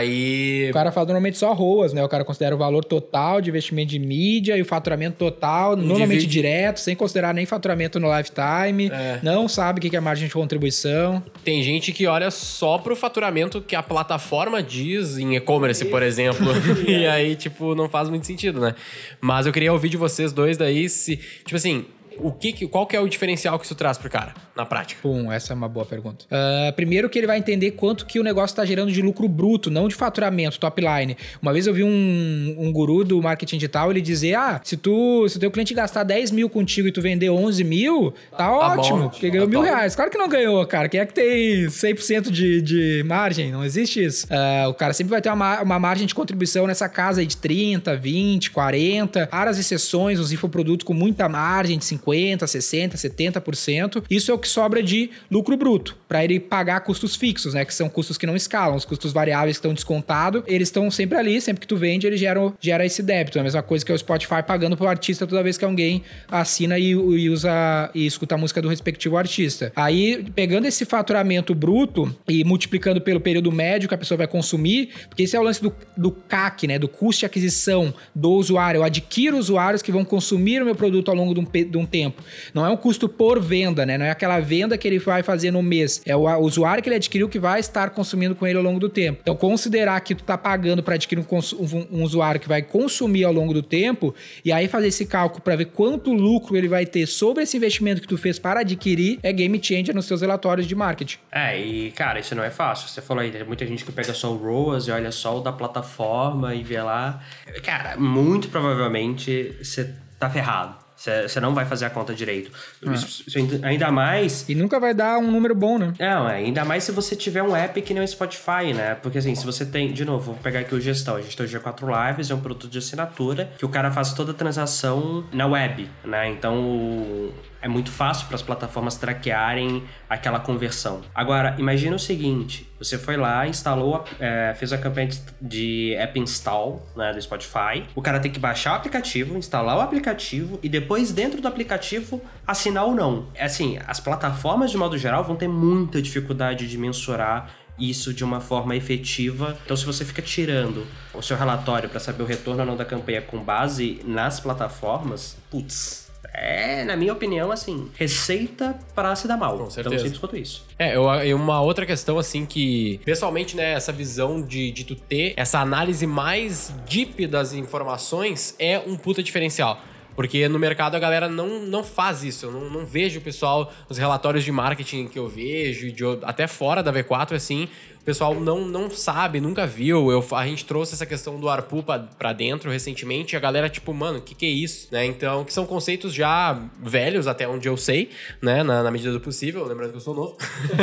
O 0.71 0.73
cara 0.73 0.91
fala 0.93 1.07
normalmente 1.07 1.39
só 1.39 1.53
ROAS, 1.53 1.93
né? 1.93 2.03
O 2.05 2.09
cara 2.09 2.25
considera 2.25 2.55
o 2.55 2.59
valor 2.59 2.85
total 2.85 3.41
de 3.41 3.51
investimento 3.51 3.91
de 3.91 3.99
mídia 3.99 4.57
e 4.57 4.63
o 4.63 4.65
faturamento 4.65 5.17
total, 5.17 5.77
normalmente 5.77 6.21
Divide- 6.21 6.27
direto, 6.33 6.81
sem 6.81 6.95
considerar 6.97 7.33
nem 7.35 7.47
faturamento 7.47 7.99
no 8.01 8.09
lifetime. 8.17 8.91
É. 8.93 9.21
Não 9.23 9.49
sabe 9.49 9.79
o 9.79 9.91
que 9.91 9.97
é 9.97 10.01
margem 10.01 10.27
de 10.29 10.35
contribuição. 10.35 11.23
Tem 11.45 11.63
gente 11.63 11.93
que 11.93 12.07
olha 12.07 12.31
só 12.31 12.79
pro 12.79 12.95
faturamento 12.97 13.61
que 13.61 13.75
a 13.77 13.83
plataforma 13.83 14.63
diz 14.63 15.19
em 15.19 15.37
e-commerce, 15.37 15.85
por 15.85 16.03
exemplo. 16.03 16.47
e 16.87 17.07
aí, 17.07 17.35
tipo, 17.37 17.75
não 17.75 17.89
faz 17.89 18.09
muito 18.09 18.27
sentido, 18.27 18.61
né? 18.61 18.75
Mas 19.21 19.47
eu 19.47 19.53
queria 19.53 19.73
ouvir 19.73 19.89
de 19.89 19.97
vocês 19.97 20.33
dois 20.33 20.57
daí 20.57 20.89
se. 20.89 21.17
Tipo 21.45 21.57
assim, 21.57 21.85
o 22.19 22.31
que, 22.33 22.53
que- 22.53 22.67
qual 22.69 22.87
que 22.87 22.95
é 22.95 23.01
o 23.01 23.09
diferencial 23.09 23.59
que 23.59 23.65
isso 23.65 23.75
traz 23.75 23.97
pro 23.97 24.11
cara, 24.11 24.35
na 24.61 24.67
prática? 24.67 25.01
Pum, 25.03 25.31
essa 25.33 25.53
é 25.53 25.57
uma 25.57 25.69
boa 25.69 25.85
pergunta. 25.87 26.25
Ah, 26.31 26.73
primeiro 26.77 27.09
que 27.09 27.19
ele 27.19 27.27
vai 27.27 27.39
entender 27.39 27.73
quanto 27.73 28.07
que 28.07 28.19
o 28.21 28.23
negócio 28.23 28.53
está 28.53 28.65
gerando 28.65 28.93
de 28.93 29.03
lucro 29.03 29.29
bruto, 29.29 29.71
não 29.71 29.89
de 29.89 29.95
faturamento, 29.95 30.59
top 30.59 30.81
line. 30.83 31.17
Uma 31.43 31.53
vez 31.53 31.67
eu 31.67 31.75
vi 31.75 31.83
um, 31.85 32.57
um 32.59 32.73
guru 32.73 33.05
do 33.05 33.21
marketing 33.23 33.57
digital, 33.57 33.91
ele 33.91 34.01
dizer, 34.01 34.35
ah, 34.35 34.61
se 34.63 34.77
tu, 34.77 35.29
se 35.29 35.37
o 35.37 35.41
teu 35.41 35.51
cliente 35.51 35.75
gastar 35.75 36.05
10 36.05 36.31
mil 36.31 36.49
contigo 36.49 36.89
e 36.89 36.93
tu 36.93 37.01
vender 37.03 37.31
11 37.31 37.65
mil, 37.65 38.13
tá 38.37 38.51
ótimo, 38.53 38.99
bom, 39.05 39.09
porque 39.09 39.31
ganhou 39.31 39.47
tá 39.47 39.51
mil 39.51 39.61
reais. 39.63 39.95
Claro 39.97 40.11
que 40.11 40.19
não 40.19 40.29
ganhou, 40.29 40.65
cara. 40.67 40.89
Quem 40.89 41.01
é 41.01 41.07
que 41.07 41.15
tem 41.15 41.67
100% 41.67 42.31
de, 42.31 42.61
de 42.63 43.03
margem? 43.07 43.51
Não 43.51 43.65
existe 43.65 44.05
isso. 44.05 44.27
Ah, 44.31 44.67
o 44.69 44.75
cara 44.75 44.93
sempre 44.93 45.11
vai 45.11 45.21
ter 45.21 45.29
uma, 45.31 45.37
ma- 45.37 45.63
uma 45.63 45.79
margem 45.79 46.07
de 46.07 46.15
contribuição 46.15 46.67
nessa 46.67 46.89
casa 46.89 47.21
aí 47.21 47.27
de 47.27 47.37
30, 47.37 47.97
20, 47.97 48.51
40. 48.51 49.29
Raras 49.33 49.59
exceções, 49.59 50.19
os 50.19 50.33
infoprodutos 50.33 50.85
com 50.85 50.93
muita 50.95 51.29
margem 51.29 51.79
de 51.79 51.85
50, 51.85 52.47
60, 52.47 52.97
70%. 52.97 54.05
Isso 54.11 54.31
é 54.31 54.35
o 54.35 54.39
que 54.39 54.49
sobra 54.51 54.83
de 54.83 55.11
lucro 55.31 55.57
bruto, 55.57 55.97
para 56.09 56.25
ele 56.25 56.39
pagar 56.39 56.81
custos 56.81 57.17
fixos, 57.17 57.55
né? 57.55 57.65
Que 57.65 57.75
são 57.75 57.89
custos 57.89 58.19
que 58.19 58.27
não 58.27 58.37
escalam. 58.37 58.77
Os 58.77 58.85
custos 58.85 59.13
variáveis 59.13 59.57
que 59.57 59.61
estão 59.61 59.73
descontados, 59.73 60.43
eles 60.47 60.69
estão 60.69 60.91
sempre 60.91 61.17
ali. 61.17 61.41
Sempre 61.41 61.61
que 61.61 61.67
tu 61.67 61.77
vende, 61.77 62.07
ele 62.07 62.17
gera, 62.17 62.53
gera 62.61 62.85
esse 62.85 63.03
débito. 63.03 63.39
É 63.39 63.41
a 63.41 63.45
mesma 63.45 63.63
coisa 63.63 63.85
que 63.85 63.93
o 63.93 63.99
Spotify 63.99 64.43
pagando 64.47 64.77
pro 64.77 64.89
artista 64.89 65.27
toda 65.27 65.43
vez 65.43 65.57
que 65.57 65.65
alguém 65.65 66.03
assina 66.29 66.79
e, 66.79 66.91
e 66.91 67.31
usa 67.31 67.91
e 67.95 68.07
escuta 68.07 68.35
a 68.35 68.39
música 68.39 68.61
do 68.61 68.69
respectivo 68.69 69.17
artista. 69.17 69.73
Aí, 69.77 70.27
pegando 70.35 70.67
esse 70.67 70.85
faturamento 70.85 71.55
bruto 71.55 72.15
e 72.29 72.45
multiplicando 72.45 73.01
pelo 73.01 73.21
período 73.21 73.53
médio 73.53 73.89
que 73.89 73.95
a 73.95 73.99
pessoa 73.99 74.19
vai 74.19 74.27
consumir, 74.27 74.91
porque 75.09 75.23
esse 75.23 75.37
é 75.37 75.41
o 75.41 75.43
lance 75.43 75.63
do, 75.63 75.73
do 75.97 76.11
CAC, 76.11 76.67
né? 76.67 76.79
Do 76.79 76.89
custo 76.89 77.21
de 77.21 77.27
aquisição 77.27 77.95
do 78.15 78.33
usuário. 78.33 78.79
Eu 78.79 78.85
adquiro 78.85 79.37
usuários 79.37 79.83
que 79.83 79.93
vão 79.93 80.05
consumir 80.05 80.61
o 80.63 80.65
meu 80.65 80.75
produto 80.75 81.11
ao 81.11 81.15
longo 81.15 81.35
de 81.35 81.41
um, 81.41 81.71
de 81.71 81.79
um 81.79 81.87
tempo. 81.87 82.23
Não 82.53 82.67
é 82.67 82.71
um 82.71 82.77
custo 82.77 83.09
por 83.09 83.41
venda, 83.41 83.87
né? 83.87 83.97
Não 83.97 84.07
é 84.07 84.11
aquela 84.11 84.40
venda 84.41 84.77
que 84.79 84.87
ele 84.89 84.99
vai 84.99 85.23
fazer 85.23 85.51
no 85.51 85.63
mês. 85.63 86.03
É 86.07 86.17
o 86.17 86.27
a- 86.29 86.39
usuário 86.39 86.83
que 86.83 86.89
ele 86.89 86.97
adquiriu 86.97 87.29
que 87.29 87.39
vai 87.39 87.61
estar 87.61 87.91
consumindo 87.91 88.35
com 88.35 88.47
ele 88.47 88.57
ao 88.59 88.65
longo 88.65 88.81
do 88.81 88.89
tempo. 88.89 89.21
Então, 89.23 89.37
considerar 89.37 90.01
que 90.01 90.15
tu 90.15 90.25
tá 90.25 90.37
pagando 90.39 90.83
para 90.83 90.95
adquirir 90.95 91.21
um, 91.31 91.37
um- 91.37 91.99
um 91.99 92.03
usuário 92.03 92.41
que 92.41 92.49
vai 92.49 92.63
consumir 92.63 93.25
ao 93.25 93.33
longo 93.33 93.53
do 93.53 93.63
tempo 93.63 94.15
e 94.45 94.53
aí 94.53 94.67
fazer 94.69 94.89
esse 94.89 95.07
cálculo 95.07 95.43
para 95.43 95.57
ver 95.57 95.67
quanto 95.67 96.13
lucro 96.13 96.57
ele 96.57 96.69
vai 96.69 96.87
ter 96.87 97.07
sobre 97.07 97.43
esse 97.43 97.57
investimento 97.57 98.01
que 98.01 98.09
tu 98.09 98.17
fez 98.17 98.39
para 98.39 98.61
adquirir 98.61 99.19
é 99.23 99.33
game 99.33 99.61
changer 99.63 99.95
nos 99.95 100.07
seus 100.07 100.21
relatórios 100.21 100.67
de 100.67 100.75
marketing. 100.75 101.19
É, 101.31 101.59
e 101.61 101.91
cara, 101.93 102.19
isso 102.21 102.35
não 102.35 102.43
é 102.45 102.51
fácil. 102.51 102.89
Você 102.89 103.01
falou 103.03 103.23
aí, 103.23 103.31
tem 103.31 103.45
muita 103.45 103.67
gente 103.67 103.85
que 103.85 103.93
pega 103.93 104.13
só 104.15 104.33
o 104.33 104.37
ROAS 104.37 104.87
e 104.89 104.91
olha 104.91 105.11
só 105.13 105.39
o 105.39 105.41
da 105.41 105.53
plataforma 105.53 106.55
e 106.55 106.63
vê 106.63 106.81
lá. 106.81 107.21
Cara, 107.63 107.97
muito 107.97 108.49
provavelmente 108.49 109.55
você 109.63 109.93
tá 110.19 110.29
ferrado. 110.31 110.75
Você 111.01 111.41
não 111.41 111.55
vai 111.55 111.65
fazer 111.65 111.87
a 111.87 111.91
conta 111.91 112.13
direito. 112.13 112.51
Isso- 112.93 113.25
isso 113.27 113.39
ainda- 113.39 113.67
ainda 113.67 113.91
mais 113.91 114.47
E 114.49 114.55
nunca 114.55 114.79
vai 114.79 114.93
dar 114.93 115.19
um 115.19 115.31
número 115.31 115.55
bom, 115.55 115.79
né? 115.79 115.95
Não, 115.99 116.29
é, 116.29 116.37
ainda 116.37 116.63
mais 116.65 116.85
se 116.85 116.93
você 116.93 117.17
tiver 117.17 117.43
um 117.43 117.57
app 117.57 117.81
que 117.81 117.95
nem 117.95 118.03
o 118.03 118.07
Spotify, 118.09 118.75
né? 118.75 118.95
Porque 118.97 119.17
assim, 119.19 119.35
se 119.35 119.47
você 119.47 119.65
tem. 119.65 119.93
De 119.93 120.05
novo, 120.05 120.33
vou 120.33 120.35
pegar 120.35 120.61
aqui 120.61 120.75
o 120.75 120.81
gestão. 120.81 121.17
A 121.17 121.23
gente 121.23 121.35
tem 121.37 121.47
o 121.47 121.49
G4 121.49 121.87
Lives, 122.09 122.31
é 122.31 122.35
um 122.35 122.41
produto 122.41 122.69
de 122.69 122.77
assinatura 122.79 123.51
que 123.59 123.65
o 123.65 123.69
cara 123.69 123.91
faz 123.91 124.13
toda 124.13 124.33
a 124.33 124.35
transação 124.35 125.25
na 125.33 125.47
web, 125.47 125.89
né? 126.05 126.29
Então 126.29 126.61
o- 126.61 127.33
é 127.63 127.69
muito 127.69 127.91
fácil 127.91 128.27
para 128.27 128.37
as 128.37 128.43
plataformas 128.43 128.97
traquearem 128.97 129.85
aquela 130.09 130.41
conversão. 130.41 131.03
Agora, 131.15 131.55
imagina 131.59 131.95
o 131.95 131.99
seguinte: 131.99 132.67
você 132.79 132.97
foi 132.99 133.17
lá, 133.17 133.47
instalou, 133.47 134.05
é, 134.19 134.55
fez 134.57 134.73
a 134.73 134.79
campanha 134.79 135.09
de- 135.09 135.21
de 135.41 135.95
app 135.97 136.19
install 136.19 136.87
né, 136.97 137.13
do 137.13 137.21
Spotify. 137.21 137.85
O 137.95 138.01
cara 138.03 138.19
tem 138.21 138.31
que 138.31 138.39
baixar 138.39 138.73
o 138.73 138.77
aplicativo, 138.77 139.37
instalar 139.37 139.77
o 139.77 139.81
aplicativo 139.81 140.59
e 140.63 140.69
depois, 140.69 141.13
dentro 141.13 141.41
do 141.43 141.49
aplicativo, 141.49 142.21
assinar 142.47 142.85
ou 142.85 142.95
não. 142.95 143.27
É 143.35 143.45
Assim, 143.45 143.79
as 143.87 143.99
plataformas, 144.01 144.71
de 144.71 144.77
modo 144.77 144.97
geral, 144.97 145.25
vão 145.25 145.37
ter 145.37 145.49
muita 145.49 146.01
dificuldade 146.01 146.69
de 146.69 146.79
mensurar 146.79 147.51
isso 147.79 148.13
de 148.15 148.23
uma 148.23 148.41
forma 148.41 148.77
efetiva. 148.77 149.57
Então, 149.65 149.77
se 149.77 149.85
você 149.87 150.05
fica 150.05 150.21
tirando 150.23 150.87
o 151.15 151.23
seu 151.23 151.37
relatório 151.37 151.89
para 151.89 151.99
saber 151.99 152.23
o 152.23 152.27
retorno 152.27 152.61
ou 152.61 152.67
não 152.67 152.77
da 152.77 152.85
campanha 152.85 153.23
com 153.23 153.39
base 153.43 154.01
nas 154.05 154.39
plataformas, 154.39 155.37
putz. 155.51 156.00
É, 156.33 156.85
na 156.85 156.97
minha 156.97 157.13
opinião, 157.13 157.51
assim, 157.51 157.91
receita 157.97 158.79
para 158.95 159.15
se 159.17 159.27
dar 159.27 159.37
mal. 159.37 159.53
Com 159.53 159.59
Tão 159.65 159.71
certeza. 159.71 159.99
simples 160.05 160.19
quanto 160.19 160.37
isso. 160.37 160.65
É, 160.79 160.97
eu, 160.97 161.09
e 161.25 161.35
uma 161.35 161.61
outra 161.61 161.85
questão, 161.85 162.19
assim, 162.19 162.47
que 162.47 163.01
pessoalmente, 163.05 163.57
né, 163.57 163.73
essa 163.73 163.93
visão 163.93 164.41
de, 164.41 164.71
de 164.71 164.85
tu 164.85 164.95
ter 164.95 165.35
essa 165.37 165.59
análise 165.59 166.07
mais 166.07 166.73
deep 166.89 167.27
das 167.27 167.53
informações 167.53 168.55
é 168.59 168.79
um 168.79 168.97
puta 168.97 169.23
diferencial. 169.23 169.81
Porque 170.21 170.47
no 170.49 170.59
mercado 170.59 170.97
a 170.97 170.99
galera 170.99 171.31
não, 171.31 171.63
não 171.63 171.83
faz 171.83 172.23
isso. 172.23 172.45
Eu 172.45 172.53
não, 172.53 172.69
não 172.69 172.85
vejo 172.85 173.21
o 173.21 173.23
pessoal, 173.23 173.73
os 173.89 173.97
relatórios 173.97 174.45
de 174.45 174.53
marketing 174.53 175.09
que 175.09 175.19
eu 175.19 175.27
vejo, 175.27 175.91
de 175.91 176.05
até 176.25 176.47
fora 176.47 176.83
da 176.83 176.93
V4, 176.93 177.33
assim, 177.33 177.71
o 178.03 178.05
pessoal 178.05 178.35
não, 178.35 178.67
não 178.67 178.91
sabe, 178.91 179.41
nunca 179.41 179.67
viu. 179.67 180.11
Eu, 180.11 180.23
a 180.33 180.47
gente 180.47 180.67
trouxe 180.67 180.93
essa 180.93 181.07
questão 181.07 181.41
do 181.41 181.49
ARPU 181.49 181.83
pra, 181.83 182.01
pra 182.01 182.35
dentro 182.35 182.71
recentemente 182.71 183.35
e 183.35 183.37
a 183.39 183.41
galera, 183.41 183.71
tipo, 183.71 183.95
mano, 183.95 184.19
o 184.19 184.21
que, 184.21 184.35
que 184.35 184.45
é 184.45 184.51
isso? 184.51 184.89
Né? 184.93 185.07
Então, 185.07 185.43
que 185.43 185.55
são 185.55 185.65
conceitos 185.65 186.13
já 186.13 186.69
velhos, 186.83 187.27
até 187.27 187.49
onde 187.49 187.67
eu 187.67 187.79
sei, 187.79 188.11
né? 188.43 188.63
Na, 188.63 188.83
na 188.83 188.91
medida 188.91 189.13
do 189.13 189.21
possível, 189.21 189.65
lembrando 189.65 189.93
que 189.93 189.97
eu 189.97 190.03
sou 190.03 190.15
novo. 190.15 190.37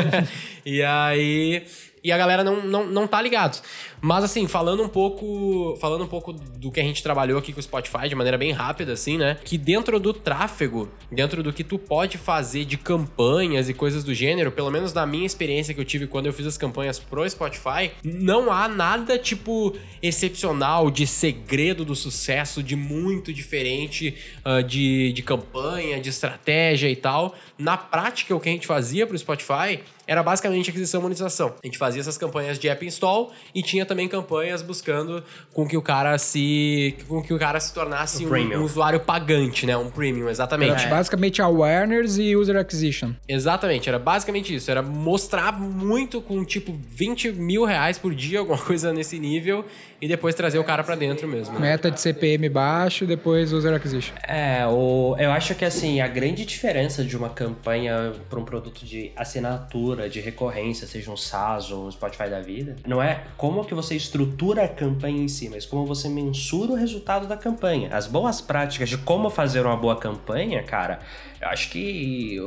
e 0.65 0.81
aí. 0.81 1.63
E 2.03 2.11
a 2.11 2.17
galera 2.17 2.43
não, 2.43 2.63
não, 2.63 2.87
não 2.87 3.05
tá 3.05 3.21
ligado. 3.21 3.61
Mas 4.01 4.23
assim, 4.23 4.47
falando 4.47 4.83
um 4.83 4.87
pouco. 4.87 5.75
Falando 5.79 6.03
um 6.03 6.07
pouco 6.07 6.33
do 6.33 6.71
que 6.71 6.79
a 6.79 6.83
gente 6.83 7.01
trabalhou 7.01 7.39
aqui 7.39 7.51
com 7.51 7.59
o 7.59 7.63
Spotify 7.63 8.07
de 8.07 8.15
maneira 8.15 8.37
bem 8.37 8.51
rápida, 8.51 8.93
assim, 8.93 9.17
né? 9.17 9.37
Que 9.43 9.57
dentro 9.57 9.99
do 9.99 10.13
tráfego, 10.13 10.89
dentro 11.11 11.41
do 11.41 11.51
que 11.51 11.63
tu 11.63 11.77
pode 11.77 12.17
fazer 12.17 12.65
de 12.65 12.77
campanhas 12.77 13.69
e 13.69 13.73
coisas 13.73 14.03
do 14.03 14.13
gênero, 14.13 14.51
pelo 14.51 14.69
menos 14.69 14.93
na 14.93 15.05
minha 15.05 15.25
experiência 15.25 15.73
que 15.73 15.79
eu 15.79 15.85
tive 15.85 16.07
quando 16.07 16.27
eu 16.27 16.33
fiz 16.33 16.45
as 16.45 16.57
campanhas 16.57 16.99
pro 16.99 17.27
Spotify, 17.29 17.91
não 18.03 18.51
há 18.51 18.67
nada, 18.67 19.17
tipo, 19.17 19.75
excepcional, 20.01 20.91
de 20.91 21.07
segredo 21.07 21.83
do 21.83 21.95
sucesso, 21.95 22.61
de 22.61 22.75
muito 22.75 23.33
diferente 23.33 24.15
ah, 24.43 24.61
de, 24.61 25.11
de 25.13 25.21
campanha, 25.23 25.99
de 25.99 26.09
estratégia 26.09 26.89
e 26.89 26.95
tal. 26.95 27.35
Na 27.57 27.77
prática, 27.77 28.35
o 28.35 28.39
que 28.39 28.49
a 28.49 28.51
gente 28.51 28.67
fazia 28.67 29.07
pro 29.07 29.17
Spotify 29.17 29.79
era 30.07 30.23
basicamente 30.23 30.69
aquisição 30.69 31.01
e 31.01 31.03
monetização. 31.03 31.53
A 31.61 31.67
gente 31.67 31.77
fazia 31.77 31.99
essas 31.99 32.17
campanhas 32.17 32.57
de 32.57 32.69
app 32.69 32.85
install 32.85 33.33
e 33.53 33.61
tinha 33.61 33.85
também 33.87 34.07
campanhas 34.07 34.61
buscando 34.61 35.23
com 35.53 35.67
que 35.67 35.77
o 35.77 35.81
cara 35.81 36.17
se 36.17 36.95
com 37.07 37.21
que 37.21 37.33
o 37.33 37.39
cara 37.39 37.59
se 37.59 37.73
tornasse 37.73 38.25
um, 38.25 38.59
um 38.59 38.63
usuário 38.63 38.99
pagante, 38.99 39.65
né? 39.65 39.75
Um 39.75 39.89
premium, 39.89 40.29
exatamente. 40.29 40.85
Era 40.85 40.89
basicamente 40.89 41.41
awareness 41.41 42.17
e 42.17 42.35
user 42.35 42.57
acquisition. 42.57 43.13
Exatamente, 43.27 43.89
era 43.89 43.97
basicamente 43.97 44.53
isso. 44.53 44.69
Era 44.69 44.81
mostrar 44.81 45.59
muito 45.59 46.21
com 46.21 46.43
tipo 46.43 46.77
20 46.89 47.31
mil 47.31 47.65
reais 47.65 47.97
por 47.97 48.13
dia, 48.13 48.39
alguma 48.39 48.57
coisa 48.59 48.93
nesse 48.93 49.17
nível, 49.17 49.65
e 50.01 50.07
depois 50.07 50.35
trazer 50.35 50.59
o 50.59 50.63
cara 50.63 50.83
pra 50.83 50.95
dentro 50.95 51.27
mesmo. 51.27 51.55
né? 51.55 51.71
Meta 51.71 51.89
de 51.89 51.99
CPM 51.99 52.49
baixo, 52.49 53.05
depois 53.05 53.51
user 53.51 53.73
acquisition. 53.73 54.13
É, 54.27 54.67
o, 54.67 55.15
eu 55.17 55.31
acho 55.31 55.55
que 55.55 55.65
assim, 55.65 56.01
a 56.01 56.07
grande 56.07 56.45
diferença 56.45 57.03
de 57.03 57.15
uma 57.17 57.29
campanha 57.29 58.13
para 58.29 58.39
um 58.39 58.45
produto 58.45 58.85
de 58.85 59.11
assinatura 59.15 59.47
assinatura, 59.47 60.09
de 60.09 60.19
recorrência, 60.19 60.87
seja 60.87 61.11
um 61.11 61.17
SaaS 61.17 61.71
ou 61.71 61.87
um 61.87 61.91
Spotify 61.91 62.29
da 62.29 62.39
vida, 62.39 62.75
não 62.85 63.01
é 63.01 63.23
como 63.37 63.63
que 63.65 63.73
você 63.77 63.95
estrutura 63.95 64.63
a 64.63 64.67
campanha 64.67 65.23
em 65.23 65.27
si, 65.27 65.49
mas 65.49 65.65
como 65.65 65.85
você 65.85 66.09
mensura 66.09 66.73
o 66.73 66.75
resultado 66.75 67.27
da 67.27 67.37
campanha. 67.37 67.89
As 67.93 68.07
boas 68.07 68.41
práticas 68.41 68.89
de 68.89 68.97
como 68.97 69.29
fazer 69.29 69.65
uma 69.65 69.77
boa 69.77 69.95
campanha, 69.95 70.61
cara, 70.63 70.99
eu 71.39 71.47
acho 71.49 71.69
que 71.69 72.37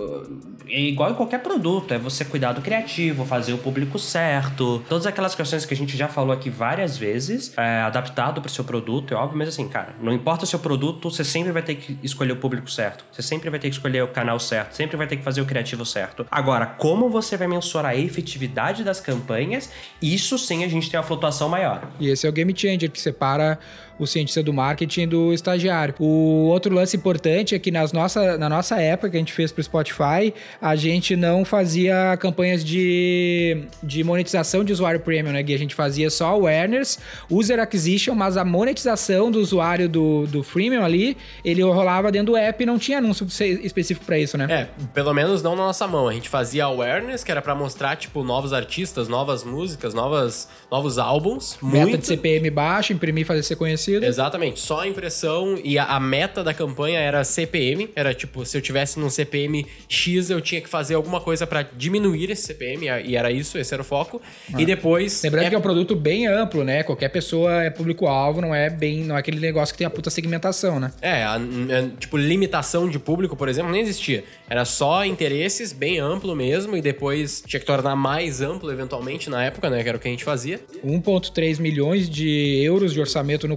é 0.68 0.80
igual 0.80 1.10
em 1.10 1.14
qualquer 1.14 1.40
produto, 1.40 1.94
é 1.94 1.98
você 1.98 2.24
cuidar 2.24 2.52
do 2.52 2.60
criativo, 2.60 3.24
fazer 3.24 3.52
o 3.52 3.58
público 3.58 3.98
certo, 3.98 4.82
todas 4.88 5.06
aquelas 5.06 5.34
questões 5.34 5.64
que 5.64 5.72
a 5.72 5.76
gente 5.76 5.96
já 5.96 6.08
falou 6.08 6.32
aqui 6.32 6.50
várias 6.50 6.98
vezes, 6.98 7.56
é, 7.56 7.82
adaptado 7.82 8.40
para 8.40 8.48
o 8.48 8.50
seu 8.50 8.64
produto, 8.64 9.14
é 9.14 9.16
óbvio, 9.16 9.38
mas 9.38 9.48
assim, 9.48 9.68
cara, 9.68 9.94
não 10.00 10.12
importa 10.12 10.44
o 10.44 10.46
seu 10.46 10.58
produto, 10.58 11.08
você 11.08 11.22
sempre 11.22 11.52
vai 11.52 11.62
ter 11.62 11.76
que 11.76 11.98
escolher 12.02 12.32
o 12.32 12.36
público 12.36 12.68
certo, 12.68 13.04
você 13.12 13.22
sempre 13.22 13.48
vai 13.48 13.60
ter 13.60 13.68
que 13.68 13.76
escolher 13.76 14.02
o 14.02 14.08
canal 14.08 14.40
certo, 14.40 14.74
sempre 14.74 14.96
vai 14.96 15.06
ter 15.06 15.16
que 15.16 15.22
fazer 15.22 15.40
o 15.40 15.46
criativo 15.46 15.86
certo. 15.86 16.26
Agora, 16.28 16.66
como 16.66 17.08
você 17.08 17.36
vai 17.36 17.46
mensurar 17.46 17.92
a 17.92 17.96
efetividade 17.96 18.82
das 18.82 19.00
campanhas, 19.00 19.70
isso 20.02 20.36
sim 20.36 20.64
a 20.64 20.68
gente 20.68 20.90
tem 20.90 20.98
uma 20.98 21.06
flutuação 21.20 21.48
maior. 21.48 21.82
E 22.00 22.08
esse 22.08 22.26
é 22.26 22.30
o 22.30 22.32
game 22.32 22.52
changer 22.56 22.90
que 22.90 23.00
separa 23.00 23.58
o 24.00 24.06
cientista 24.06 24.42
do 24.42 24.52
marketing 24.52 25.06
do 25.06 25.32
estagiário. 25.32 25.94
O 26.00 26.46
outro 26.46 26.74
lance 26.74 26.96
importante 26.96 27.54
é 27.54 27.58
que 27.58 27.70
nas 27.70 27.92
nossa, 27.92 28.38
na 28.38 28.48
nossa 28.48 28.80
época 28.80 29.10
que 29.10 29.16
a 29.16 29.20
gente 29.20 29.32
fez 29.32 29.52
para 29.52 29.60
o 29.60 29.64
Spotify, 29.64 30.32
a 30.60 30.74
gente 30.74 31.14
não 31.14 31.44
fazia 31.44 32.16
campanhas 32.18 32.64
de, 32.64 33.64
de 33.82 34.02
monetização 34.02 34.64
de 34.64 34.72
usuário 34.72 35.00
premium, 35.00 35.32
né, 35.32 35.42
Gui? 35.42 35.54
A 35.54 35.58
gente 35.58 35.74
fazia 35.74 36.08
só 36.08 36.28
awareness, 36.28 36.98
user 37.28 37.60
acquisition, 37.60 38.14
mas 38.14 38.38
a 38.38 38.44
monetização 38.44 39.30
do 39.30 39.38
usuário 39.38 39.86
do, 39.86 40.26
do 40.26 40.42
freemium 40.42 40.82
ali, 40.82 41.14
ele 41.44 41.62
rolava 41.62 42.10
dentro 42.10 42.32
do 42.32 42.36
app 42.38 42.62
e 42.62 42.66
não 42.66 42.78
tinha 42.78 42.98
anúncio 42.98 43.26
específico 43.62 44.06
para 44.06 44.18
isso, 44.18 44.38
né? 44.38 44.46
É, 44.48 44.68
pelo 44.94 45.12
menos 45.12 45.42
não 45.42 45.54
na 45.54 45.64
nossa 45.64 45.86
mão. 45.86 46.08
A 46.08 46.12
gente 46.14 46.30
fazia 46.30 46.64
awareness, 46.64 47.22
que 47.22 47.30
era 47.30 47.42
para 47.42 47.54
mostrar, 47.54 47.96
tipo, 47.96 48.24
novos 48.24 48.54
artistas, 48.54 49.08
novas 49.08 49.44
músicas, 49.44 49.92
novas, 49.92 50.48
novos 50.70 50.98
álbuns. 50.98 51.58
Meta 51.62 51.86
muito... 51.86 51.98
de 51.98 52.06
CPM 52.06 52.48
baixo, 52.48 52.94
imprimir 52.94 53.26
fazer 53.26 53.42
ser 53.42 53.56
conhecido. 53.56 53.89
Exatamente, 53.94 54.60
só 54.60 54.80
a 54.80 54.88
impressão 54.88 55.58
e 55.62 55.78
a, 55.78 55.84
a, 55.84 56.00
meta 56.00 56.42
da 56.42 56.52
campanha 56.54 56.98
era 56.98 57.22
CPM, 57.24 57.90
era 57.94 58.14
tipo, 58.14 58.44
se 58.44 58.56
eu 58.56 58.62
tivesse 58.62 58.98
num 58.98 59.10
CPM 59.10 59.66
X, 59.88 60.30
eu 60.30 60.40
tinha 60.40 60.60
que 60.60 60.68
fazer 60.68 60.94
alguma 60.94 61.20
coisa 61.20 61.46
para 61.46 61.62
diminuir 61.62 62.30
esse 62.30 62.42
CPM, 62.42 62.86
e 63.04 63.16
era 63.16 63.30
isso, 63.30 63.58
esse 63.58 63.72
era 63.72 63.82
o 63.82 63.84
foco. 63.84 64.20
Ah. 64.52 64.60
E 64.60 64.64
depois. 64.64 65.22
Lembrando 65.22 65.46
é... 65.46 65.48
que 65.48 65.54
é 65.54 65.58
um 65.58 65.62
produto 65.62 65.94
bem 65.96 66.26
amplo, 66.26 66.64
né? 66.64 66.82
Qualquer 66.82 67.08
pessoa 67.08 67.64
é 67.64 67.70
público-alvo, 67.70 68.40
não 68.40 68.54
é 68.54 68.70
bem. 68.70 69.04
Não 69.04 69.16
é 69.16 69.20
aquele 69.20 69.40
negócio 69.40 69.74
que 69.74 69.78
tem 69.78 69.86
a 69.86 69.90
puta 69.90 70.10
segmentação, 70.10 70.78
né? 70.78 70.92
É, 71.00 71.22
a, 71.22 71.34
a, 71.34 71.98
tipo, 71.98 72.16
limitação 72.16 72.88
de 72.88 72.98
público, 72.98 73.36
por 73.36 73.48
exemplo, 73.48 73.70
nem 73.70 73.80
existia. 73.80 74.24
Era 74.48 74.64
só 74.64 75.04
interesses, 75.04 75.72
bem 75.72 75.98
amplo 75.98 76.34
mesmo, 76.34 76.76
e 76.76 76.82
depois 76.82 77.42
tinha 77.46 77.60
que 77.60 77.66
tornar 77.66 77.96
mais 77.96 78.40
amplo, 78.40 78.70
eventualmente, 78.70 79.30
na 79.30 79.44
época, 79.44 79.70
né? 79.70 79.82
Que 79.82 79.88
era 79.88 79.98
o 79.98 80.00
que 80.00 80.08
a 80.08 80.10
gente 80.10 80.24
fazia. 80.24 80.60
1,3 80.84 81.58
milhões 81.60 82.08
de 82.08 82.60
euros 82.62 82.92
de 82.92 83.00
orçamento 83.00 83.46
no 83.48 83.56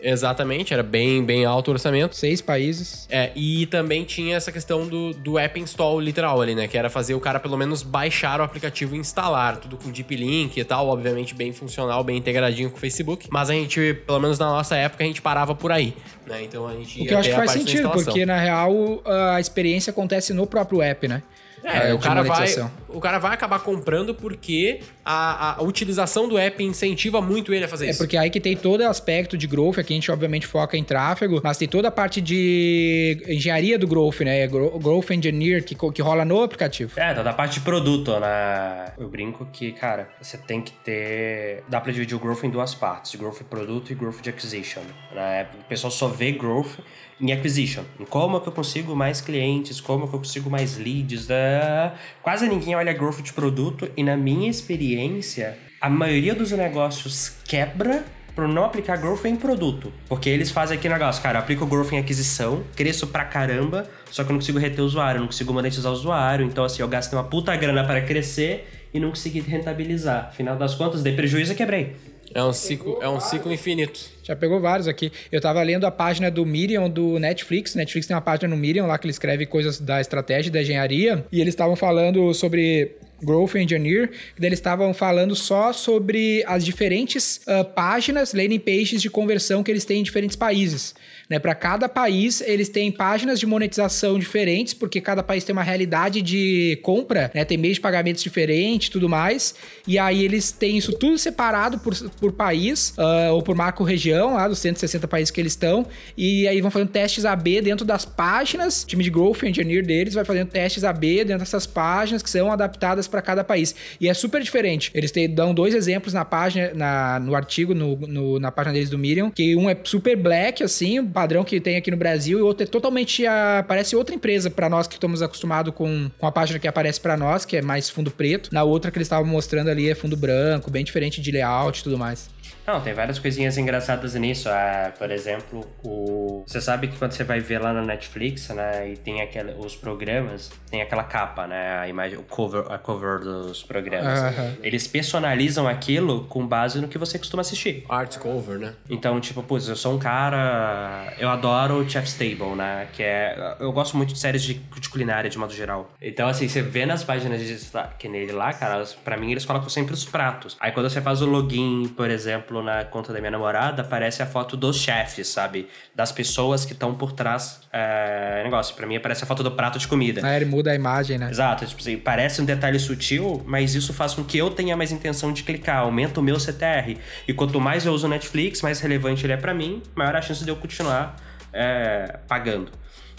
Exatamente, 0.00 0.72
era 0.72 0.82
bem, 0.82 1.24
bem 1.24 1.44
alto 1.44 1.68
o 1.68 1.72
orçamento. 1.72 2.16
Seis 2.16 2.40
países. 2.40 3.06
É, 3.10 3.30
e 3.34 3.66
também 3.66 4.04
tinha 4.04 4.36
essa 4.36 4.50
questão 4.52 4.86
do, 4.86 5.12
do 5.12 5.38
app 5.38 5.58
install 5.58 6.00
literal 6.00 6.40
ali, 6.40 6.54
né? 6.54 6.68
Que 6.68 6.78
era 6.78 6.88
fazer 6.88 7.14
o 7.14 7.20
cara 7.20 7.40
pelo 7.40 7.56
menos 7.56 7.82
baixar 7.82 8.40
o 8.40 8.42
aplicativo 8.42 8.94
e 8.94 8.98
instalar, 8.98 9.56
tudo 9.58 9.76
com 9.76 9.90
deep 9.90 10.14
link 10.14 10.56
e 10.56 10.64
tal, 10.64 10.88
obviamente 10.88 11.34
bem 11.34 11.52
funcional, 11.52 12.02
bem 12.04 12.16
integradinho 12.16 12.70
com 12.70 12.76
o 12.76 12.80
Facebook. 12.80 13.28
Mas 13.30 13.50
a 13.50 13.54
gente, 13.54 13.94
pelo 14.06 14.20
menos 14.20 14.38
na 14.38 14.46
nossa 14.46 14.76
época, 14.76 15.04
a 15.04 15.06
gente 15.06 15.20
parava 15.20 15.54
por 15.54 15.72
aí, 15.72 15.94
né? 16.26 16.42
Então 16.42 16.66
a 16.66 16.74
gente 16.74 17.02
O 17.02 17.06
que 17.06 17.14
eu 17.14 17.18
acho 17.18 17.28
que 17.28 17.36
faz 17.36 17.50
sentido, 17.50 17.90
porque 17.90 18.24
na 18.24 18.38
real 18.38 19.02
a 19.04 19.40
experiência 19.40 19.90
acontece 19.90 20.32
no 20.32 20.46
próprio 20.46 20.80
app, 20.80 21.06
né? 21.08 21.22
É, 21.62 21.90
é 21.90 21.94
o, 21.94 21.98
cara 21.98 22.22
vai, 22.22 22.46
o 22.88 23.00
cara 23.00 23.18
vai 23.18 23.34
acabar 23.34 23.60
comprando 23.60 24.14
porque 24.14 24.80
a, 25.04 25.58
a, 25.58 25.62
utilização 25.62 26.28
do 26.28 26.38
app 26.38 26.62
incentiva 26.62 27.20
muito 27.20 27.52
ele 27.52 27.64
a 27.64 27.68
fazer 27.68 27.86
é 27.86 27.90
isso. 27.90 28.02
É 28.02 28.04
porque 28.04 28.16
aí 28.16 28.30
que 28.30 28.40
tem 28.40 28.56
todo 28.56 28.80
o 28.80 28.88
aspecto 28.88 29.36
de 29.36 29.46
growth, 29.46 29.78
aqui 29.78 29.92
a 29.92 29.96
gente 29.96 30.10
obviamente 30.10 30.46
foca 30.46 30.76
em 30.76 30.84
tráfego, 30.84 31.40
mas 31.42 31.58
tem 31.58 31.68
toda 31.68 31.88
a 31.88 31.90
parte 31.90 32.20
de 32.20 33.22
engenharia 33.28 33.78
do 33.78 33.86
growth, 33.86 34.20
né? 34.20 34.46
Growth 34.46 35.10
Engineer 35.10 35.64
que, 35.64 35.74
que 35.74 36.02
rola 36.02 36.24
no 36.24 36.42
aplicativo. 36.42 36.98
É, 36.98 37.12
toda 37.14 37.30
a 37.30 37.34
parte 37.34 37.54
de 37.54 37.60
produto, 37.60 38.18
né? 38.18 38.92
Eu 38.98 39.08
brinco 39.08 39.46
que, 39.52 39.72
cara, 39.72 40.08
você 40.20 40.38
tem 40.38 40.62
que 40.62 40.72
ter... 40.72 41.62
Dá 41.68 41.80
pra 41.80 41.92
dividir 41.92 42.16
o 42.16 42.20
growth 42.20 42.44
em 42.44 42.50
duas 42.50 42.74
partes, 42.74 43.14
growth 43.14 43.38
de 43.38 43.44
produto 43.44 43.92
e 43.92 43.94
growth 43.94 44.20
de 44.20 44.30
acquisition. 44.30 44.82
Né? 45.12 45.46
O 45.60 45.64
pessoal 45.64 45.90
só 45.90 46.08
vê 46.08 46.32
growth 46.32 46.78
em 47.20 47.32
acquisition. 47.32 47.84
Como 48.08 48.36
é 48.36 48.40
que 48.40 48.48
eu 48.48 48.52
consigo 48.52 48.96
mais 48.96 49.20
clientes, 49.20 49.80
como 49.80 50.04
é 50.04 50.08
que 50.08 50.14
eu 50.14 50.18
consigo 50.18 50.48
mais 50.48 50.78
leads. 50.78 51.26
Da... 51.26 51.94
Quase 52.22 52.48
ninguém 52.48 52.74
olha 52.74 52.92
growth 52.92 53.20
de 53.22 53.32
produto 53.32 53.90
e 53.96 54.02
na 54.02 54.16
minha 54.16 54.48
experiência, 54.48 55.58
a 55.80 55.90
maioria 55.90 56.34
dos 56.34 56.50
negócios 56.52 57.34
quebra 57.44 58.04
por 58.34 58.48
não 58.48 58.64
aplicar 58.64 58.96
growth 58.96 59.24
em 59.24 59.36
produto. 59.36 59.92
Porque 60.08 60.28
eles 60.28 60.50
fazem 60.50 60.78
aquele 60.78 60.94
negócio, 60.94 61.22
cara, 61.22 61.38
aplico 61.38 61.66
growth 61.66 61.92
em 61.92 61.98
aquisição, 61.98 62.64
cresço 62.74 63.06
pra 63.08 63.24
caramba, 63.24 63.88
só 64.10 64.24
que 64.24 64.30
eu 64.30 64.32
não 64.32 64.40
consigo 64.40 64.58
reter 64.58 64.80
o 64.80 64.84
usuário, 64.84 65.20
não 65.20 65.26
consigo 65.26 65.52
monetizar 65.52 65.90
o 65.90 65.94
usuário, 65.94 66.46
então 66.46 66.64
assim, 66.64 66.80
eu 66.80 66.88
gastei 66.88 67.18
uma 67.18 67.24
puta 67.24 67.54
grana 67.56 67.84
para 67.84 68.00
crescer 68.00 68.79
e 68.92 69.00
não 69.00 69.10
consegui 69.10 69.40
rentabilizar. 69.40 70.28
Afinal 70.28 70.56
das 70.56 70.74
contas, 70.74 71.02
dei 71.02 71.14
prejuízo 71.14 71.52
e 71.52 71.56
quebrei. 71.56 71.96
É 72.32 72.42
um 72.44 72.52
ciclo, 72.52 72.98
é 73.02 73.08
um 73.08 73.18
ciclo 73.18 73.52
infinito. 73.52 74.00
Já 74.22 74.36
pegou 74.36 74.60
vários 74.60 74.86
aqui. 74.86 75.10
Eu 75.32 75.40
tava 75.40 75.60
lendo 75.62 75.84
a 75.84 75.90
página 75.90 76.30
do 76.30 76.46
Miriam 76.46 76.88
do 76.88 77.18
Netflix. 77.18 77.74
Netflix 77.74 78.06
tem 78.06 78.14
uma 78.14 78.22
página 78.22 78.48
no 78.48 78.56
Miriam 78.56 78.86
lá 78.86 78.96
que 78.96 79.06
ele 79.06 79.10
escreve 79.10 79.46
coisas 79.46 79.80
da 79.80 80.00
estratégia 80.00 80.52
da 80.52 80.62
engenharia. 80.62 81.24
E 81.32 81.40
eles 81.40 81.54
estavam 81.54 81.74
falando 81.74 82.32
sobre 82.32 82.96
Growth 83.22 83.56
Engineer, 83.56 84.10
que 84.36 84.46
eles 84.46 84.58
estavam 84.58 84.94
falando 84.94 85.34
só 85.34 85.72
sobre 85.72 86.44
as 86.46 86.64
diferentes 86.64 87.40
uh, 87.48 87.64
páginas, 87.64 88.32
landing 88.32 88.58
pages 88.58 89.02
de 89.02 89.10
conversão 89.10 89.62
que 89.62 89.70
eles 89.70 89.84
têm 89.84 90.00
em 90.00 90.02
diferentes 90.02 90.36
países. 90.36 90.94
Né? 91.30 91.38
Para 91.38 91.54
cada 91.54 91.88
país, 91.88 92.40
eles 92.40 92.68
têm 92.68 92.90
páginas 92.90 93.38
de 93.38 93.46
monetização 93.46 94.18
diferentes, 94.18 94.74
porque 94.74 95.00
cada 95.00 95.22
país 95.22 95.44
tem 95.44 95.52
uma 95.52 95.62
realidade 95.62 96.20
de 96.20 96.78
compra, 96.82 97.30
né? 97.32 97.44
tem 97.44 97.56
meios 97.56 97.76
de 97.76 97.80
pagamentos 97.80 98.22
diferentes 98.22 98.88
tudo 98.88 99.08
mais. 99.08 99.54
E 99.86 99.98
aí 99.98 100.24
eles 100.24 100.50
têm 100.50 100.76
isso 100.76 100.92
tudo 100.92 101.16
separado 101.16 101.78
por, 101.78 101.94
por 102.20 102.32
país, 102.32 102.94
uh, 102.98 103.32
ou 103.32 103.42
por 103.42 103.54
macro 103.54 103.84
região, 103.84 104.34
lá 104.34 104.48
dos 104.48 104.58
160 104.58 105.06
países 105.06 105.30
que 105.30 105.40
eles 105.40 105.52
estão. 105.52 105.86
E 106.16 106.48
aí 106.48 106.60
vão 106.60 106.70
fazendo 106.70 106.88
testes 106.88 107.24
AB 107.24 107.62
dentro 107.62 107.86
das 107.86 108.04
páginas. 108.04 108.82
O 108.82 108.86
time 108.86 109.04
de 109.04 109.10
Growth 109.10 109.44
Engineer 109.44 109.86
deles 109.86 110.14
vai 110.14 110.24
fazendo 110.24 110.48
testes 110.48 110.82
AB 110.82 111.24
dentro 111.24 111.38
dessas 111.38 111.66
páginas 111.66 112.22
que 112.22 112.30
são 112.30 112.50
adaptadas 112.50 113.06
para 113.06 113.22
cada 113.22 113.44
país. 113.44 113.74
E 114.00 114.08
é 114.08 114.14
super 114.14 114.42
diferente. 114.42 114.90
Eles 114.94 115.12
te, 115.12 115.28
dão 115.28 115.54
dois 115.54 115.74
exemplos 115.74 116.12
na 116.12 116.24
página, 116.24 116.72
na, 116.74 117.20
no 117.20 117.34
artigo, 117.34 117.74
no, 117.74 117.96
no, 117.96 118.40
na 118.40 118.50
página 118.50 118.74
deles 118.74 118.90
do 118.90 118.98
Miriam, 118.98 119.30
que 119.30 119.54
um 119.54 119.70
é 119.70 119.76
super 119.84 120.16
black, 120.16 120.62
assim, 120.62 121.00
padrão 121.20 121.44
que 121.44 121.60
tem 121.60 121.76
aqui 121.76 121.90
no 121.90 121.96
Brasil, 121.98 122.38
e 122.38 122.42
outro 122.42 122.64
é 122.64 122.66
totalmente. 122.66 123.26
A, 123.26 123.62
parece 123.66 123.94
outra 123.94 124.14
empresa 124.14 124.50
para 124.50 124.70
nós 124.70 124.86
que 124.86 124.94
estamos 124.94 125.20
acostumados 125.20 125.74
com, 125.74 126.10
com 126.18 126.26
a 126.26 126.32
página 126.32 126.58
que 126.58 126.66
aparece 126.66 126.98
para 126.98 127.16
nós, 127.16 127.44
que 127.44 127.58
é 127.58 127.62
mais 127.62 127.90
fundo 127.90 128.10
preto. 128.10 128.48
Na 128.52 128.62
outra 128.62 128.90
que 128.90 128.96
eles 128.96 129.06
estavam 129.06 129.26
mostrando 129.26 129.68
ali 129.68 129.90
é 129.90 129.94
fundo 129.94 130.16
branco, 130.16 130.70
bem 130.70 130.82
diferente 130.82 131.20
de 131.20 131.30
layout 131.30 131.80
e 131.80 131.82
tudo 131.82 131.98
mais. 131.98 132.30
Não, 132.66 132.80
tem 132.80 132.94
várias 132.94 133.18
coisinhas 133.18 133.58
engraçadas 133.58 134.14
nisso. 134.14 134.48
Ah, 134.48 134.92
por 134.96 135.10
exemplo, 135.10 135.66
o... 135.82 136.42
você 136.46 136.60
sabe 136.60 136.88
que 136.88 136.96
quando 136.96 137.12
você 137.12 137.24
vai 137.24 137.40
ver 137.40 137.58
lá 137.58 137.72
na 137.72 137.82
Netflix, 137.82 138.48
né, 138.48 138.92
e 138.92 138.96
tem 138.96 139.20
aquele, 139.20 139.52
os 139.58 139.74
programas, 139.76 140.50
tem 140.70 140.82
aquela 140.82 141.02
capa, 141.02 141.46
né, 141.46 141.78
a 141.78 141.88
imagem, 141.88 142.18
o 142.18 142.22
cover, 142.22 142.64
a 142.70 142.78
cover 142.78 143.18
dos 143.20 143.62
programas. 143.62 144.20
Eles 144.62 144.86
personalizam 144.86 145.66
aquilo 145.66 146.24
com 146.24 146.46
base 146.46 146.80
no 146.80 146.88
que 146.88 146.98
você 146.98 147.18
costuma 147.18 147.40
assistir. 147.40 147.84
Art 147.88 148.18
cover, 148.18 148.58
né? 148.58 148.74
Então, 148.88 149.18
tipo, 149.20 149.42
putz, 149.42 149.68
eu 149.68 149.76
sou 149.76 149.94
um 149.94 149.98
cara, 149.98 151.12
eu 151.18 151.28
adoro 151.28 151.88
Chef's 151.88 152.14
Table, 152.14 152.54
né, 152.56 152.88
que 152.92 153.02
é, 153.02 153.56
eu 153.58 153.72
gosto 153.72 153.96
muito 153.96 154.12
de 154.12 154.18
séries 154.18 154.42
de, 154.42 154.54
de 154.54 154.88
culinária 154.88 155.28
de 155.28 155.38
modo 155.38 155.52
geral. 155.52 155.92
Então, 156.00 156.28
assim, 156.28 156.48
você 156.48 156.62
vê 156.62 156.86
nas 156.86 157.02
páginas 157.02 157.40
de 157.40 157.48
destaque 157.48 158.08
nele 158.08 158.32
lá, 158.32 158.52
cara, 158.52 158.84
para 159.04 159.16
mim 159.16 159.30
eles 159.32 159.44
colocam 159.44 159.68
sempre 159.68 159.94
os 159.94 160.04
pratos. 160.04 160.56
Aí 160.60 160.72
quando 160.72 160.88
você 160.88 161.00
faz 161.00 161.22
o 161.22 161.26
login, 161.26 161.88
por 161.88 162.10
exemplo, 162.10 162.62
na 162.62 162.84
conta 162.84 163.12
da 163.12 163.18
minha 163.18 163.30
namorada, 163.30 163.82
aparece 163.82 164.22
a 164.22 164.26
foto 164.26 164.56
dos 164.56 164.76
chefes, 164.76 165.28
sabe? 165.28 165.68
Das 165.94 166.12
pessoas 166.12 166.64
que 166.64 166.72
estão 166.72 166.94
por 166.94 167.12
trás 167.12 167.60
é, 167.72 168.42
negócio. 168.44 168.74
Pra 168.74 168.86
mim 168.86 168.96
aparece 168.96 169.24
a 169.24 169.26
foto 169.26 169.42
do 169.42 169.50
prato 169.52 169.78
de 169.78 169.88
comida. 169.88 170.20
Ah, 170.24 170.36
ele 170.36 170.44
muda 170.44 170.59
a 170.68 170.74
imagem, 170.74 171.18
né? 171.18 171.30
Exato. 171.30 171.64
Tipo 171.64 171.80
assim, 171.80 171.96
parece 171.96 172.42
um 172.42 172.44
detalhe 172.44 172.78
sutil, 172.78 173.42
mas 173.46 173.74
isso 173.74 173.92
faz 173.92 174.14
com 174.14 174.24
que 174.24 174.36
eu 174.36 174.50
tenha 174.50 174.76
mais 174.76 174.92
intenção 174.92 175.32
de 175.32 175.42
clicar, 175.42 175.78
aumenta 175.78 176.20
o 176.20 176.22
meu 176.22 176.38
CTR. 176.38 176.96
E 177.26 177.32
quanto 177.32 177.60
mais 177.60 177.86
eu 177.86 177.92
uso 177.92 178.06
o 178.06 178.10
Netflix, 178.10 178.62
mais 178.62 178.80
relevante 178.80 179.24
ele 179.24 179.32
é 179.32 179.36
para 179.36 179.54
mim, 179.54 179.82
maior 179.94 180.16
a 180.16 180.22
chance 180.22 180.44
de 180.44 180.50
eu 180.50 180.56
continuar 180.56 181.16
é, 181.52 182.18
pagando. 182.28 182.70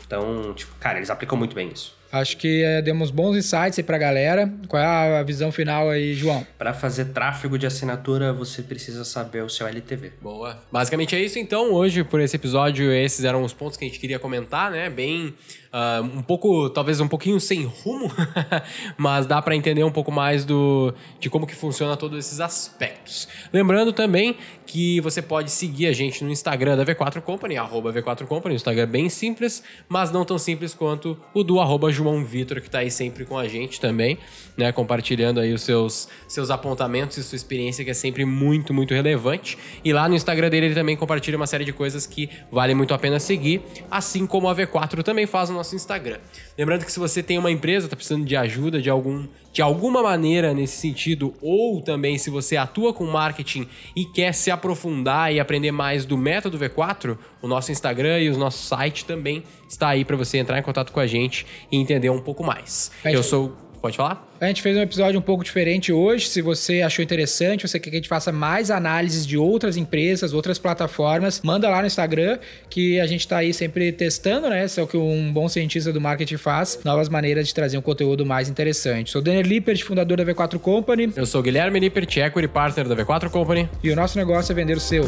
Então, 0.06 0.54
tipo, 0.54 0.73
cara, 0.80 0.99
eles 0.99 1.10
aplicam 1.10 1.38
muito 1.38 1.56
bem 1.56 1.69
isso. 1.73 1.95
Acho 2.12 2.36
que 2.36 2.62
é, 2.62 2.82
demos 2.82 3.10
bons 3.10 3.38
insights 3.38 3.80
aí 3.80 3.84
pra 3.84 3.97
galera. 3.97 4.51
Qual 4.67 4.82
é 4.82 5.19
a 5.19 5.23
visão 5.23 5.49
final 5.49 5.89
aí, 5.89 6.13
João? 6.13 6.45
Para 6.58 6.73
fazer 6.73 7.06
tráfego 7.06 7.58
de 7.58 7.65
assinatura, 7.65 8.34
você 8.34 8.62
precisa 8.62 9.06
saber 9.06 9.41
o 9.43 9.49
seu 9.49 9.65
LTV. 9.65 10.12
Boa. 10.21 10.62
Basicamente 10.69 11.15
é 11.15 11.21
isso 11.21 11.39
então. 11.39 11.71
Hoje, 11.71 12.04
por 12.04 12.19
esse 12.19 12.36
episódio, 12.36 12.91
esses 12.91 13.23
eram 13.23 13.41
os 13.43 13.54
pontos 13.54 13.77
que 13.77 13.86
a 13.86 13.88
gente 13.88 13.97
queria 13.97 14.19
comentar, 14.19 14.69
né? 14.69 14.89
Bem 14.89 15.34
uh, 15.73 16.03
um 16.03 16.21
pouco, 16.21 16.69
talvez 16.69 16.99
um 16.99 17.07
pouquinho 17.07 17.39
sem 17.39 17.63
rumo, 17.63 18.12
mas 18.97 19.25
dá 19.25 19.41
para 19.41 19.55
entender 19.55 19.84
um 19.84 19.91
pouco 19.91 20.12
mais 20.12 20.45
do, 20.45 20.93
de 21.19 21.29
como 21.29 21.47
que 21.47 21.55
funciona 21.55 21.95
todos 21.97 22.19
esses 22.19 22.39
aspectos. 22.39 23.27
Lembrando 23.51 23.93
também 23.93 24.38
que 24.65 24.99
você 25.01 25.21
pode 25.21 25.51
seguir 25.51 25.88
a 25.88 25.93
gente 25.93 26.23
no 26.23 26.31
Instagram 26.31 26.77
da 26.77 26.86
V4 26.86 27.21
Company, 27.21 27.57
arroba 27.57 27.91
V4 27.91 28.25
Company, 28.25 28.55
o 28.55 28.57
Instagram 28.57 28.88
bem 28.88 29.10
simples, 29.10 29.63
mas 29.88 30.12
não 30.12 30.23
tão 30.23 30.38
simples 30.38 30.73
quanto 30.73 31.17
o 31.34 31.43
do 31.43 31.60
arroba 31.60 31.91
João 31.91 32.23
Vitor, 32.23 32.60
que 32.62 32.67
está 32.67 32.79
aí 32.79 32.91
sempre 32.91 33.25
com 33.25 33.38
a 33.38 33.47
gente 33.47 33.79
também, 33.79 34.17
né, 34.55 34.71
compartilhando 34.71 35.39
aí 35.39 35.53
os 35.53 35.62
seus, 35.62 36.07
seus 36.27 36.49
apontamentos 36.49 37.17
e 37.17 37.23
sua 37.23 37.36
experiência, 37.36 37.84
que 37.84 37.91
é 37.91 37.93
sempre 37.93 38.25
muito, 38.25 38.73
muito 38.73 38.93
relevante. 38.93 39.57
E 39.84 39.91
lá 39.91 40.07
no 40.07 40.15
Instagram 40.15 40.49
dele 40.49 40.67
ele 40.67 40.75
também 40.75 40.95
compartilha 40.95 41.38
uma 41.38 41.47
série 41.47 41.65
de 41.65 41.73
coisas 41.73 42.05
que 42.05 42.29
vale 42.51 42.73
muito 42.73 42.93
a 42.93 42.97
pena 42.97 43.19
seguir, 43.19 43.62
assim 43.89 44.25
como 44.25 44.47
a 44.47 44.55
V4 44.55 45.03
também 45.03 45.25
faz 45.25 45.49
nosso 45.62 45.76
Instagram. 45.76 46.17
Lembrando 46.58 46.84
que 46.86 46.91
se 46.91 47.00
você 47.00 47.21
tem 47.21 47.38
uma 47.38 47.52
empresa, 47.52 47.86
está 47.86 47.95
precisando 47.95 48.26
de 48.26 48.36
ajuda 48.36 48.82
de 48.82 48.89
algum 48.89 49.28
de 49.54 49.62
alguma 49.62 50.02
maneira 50.02 50.54
nesse 50.54 50.78
sentido, 50.78 51.34
ou 51.41 51.82
também 51.82 52.17
se 52.17 52.30
você 52.30 52.56
atua 52.56 52.93
com 52.93 53.06
marketing 53.06 53.67
e 53.93 54.06
quer 54.06 54.34
se 54.34 54.50
aprofundar 54.50 55.34
e 55.34 55.41
aprender 55.41 55.74
mais 55.74 56.06
do 56.06 56.17
método 56.17 56.58
V4, 56.58 57.17
o 57.41 57.50
nosso 57.50 57.69
Instagram 57.69 58.21
e 58.21 58.30
o 58.30 58.38
nosso 58.38 58.65
site 58.65 59.04
também 59.04 59.43
está 59.67 59.89
aí 59.89 60.06
para 60.06 60.15
você 60.15 60.38
entrar 60.38 60.58
em 60.58 60.63
contato 60.63 60.93
com 60.93 61.02
a 61.02 61.06
gente 61.06 61.45
e 61.69 61.76
entender 61.76 62.10
um 62.10 62.21
pouco 62.21 62.45
mais. 62.45 62.93
Eu 63.04 63.21
sou 63.21 63.54
Pode 63.82 63.98
falar? 63.98 64.28
A 64.39 64.46
gente 64.46 64.62
fez 64.62 64.78
um 64.78 64.82
episódio 64.82 65.20
um 65.20 65.24
pouco 65.24 65.44
diferente 65.44 65.91
hoje. 65.91 66.28
Se 66.28 66.41
você 66.41 66.84
achou 66.84 67.04
interessante, 67.04 67.67
você 67.67 67.80
quer 67.80 67.89
que 67.89 67.96
a 67.96 68.00
gente 68.00 68.08
faça 68.08 68.32
mais 68.32 68.70
análises 68.70 69.26
de 69.26 69.38
outras 69.38 69.76
empresas, 69.76 70.34
outras 70.34 70.60
plataformas, 70.60 71.41
manda 71.44 71.67
lá 71.67 71.82
no 71.82 71.88
Instagram, 71.88 72.38
que 72.70 73.00
a 73.00 73.08
gente 73.08 73.22
está 73.22 73.38
aí 73.38 73.54
sempre 73.54 73.91
testando, 73.91 74.50
né? 74.50 74.65
Isso 74.65 74.80
é 74.80 74.84
o 74.84 74.88
que 74.88 74.98
um 74.98 75.34
bom 75.34 75.50
cientista 75.50 75.91
do 75.91 76.00
marketing 76.00 76.38
faz, 76.38 76.80
novas 76.86 77.10
maneiras 77.10 77.48
de 77.48 77.56
trazer 77.56 77.78
um 77.78 77.82
conteúdo 77.82 78.24
mais 78.24 78.50
interessante. 78.50 79.10
Sou 79.10 79.22
Daniel 79.22 79.44
Lippert, 79.44 79.84
fundador 79.84 80.17
da 80.17 80.26
V4 80.26 80.60
Company. 80.60 81.12
Eu 81.15 81.26
sou 81.26 81.41
Guilherme 81.41 81.80
Lippert, 81.80 82.15
equity 82.17 82.48
partner 82.48 82.88
da 82.88 82.96
V4 82.96 83.30
Company. 83.30 83.67
E 83.84 83.89
o 83.89 83.96
nosso 83.96 84.15
negócio 84.15 84.52
é 84.52 84.56
vender 84.56 84.78
o 84.78 84.80
seu. 84.80 85.06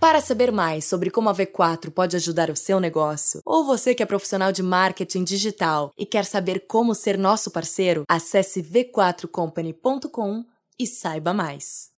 Para 0.00 0.20
saber 0.20 0.52
mais 0.52 0.84
sobre 0.84 1.10
como 1.10 1.28
a 1.28 1.34
V4 1.34 1.90
pode 1.90 2.14
ajudar 2.14 2.50
o 2.50 2.56
seu 2.56 2.78
negócio, 2.78 3.40
ou 3.44 3.64
você 3.64 3.96
que 3.96 4.02
é 4.02 4.06
profissional 4.06 4.52
de 4.52 4.62
marketing 4.62 5.24
digital 5.24 5.92
e 5.98 6.06
quer 6.06 6.24
saber 6.24 6.66
como 6.68 6.94
ser 6.94 7.18
nosso 7.18 7.50
parceiro, 7.50 8.04
acesse 8.08 8.62
v4company.com 8.62 10.44
e 10.78 10.86
saiba 10.86 11.34
mais. 11.34 11.86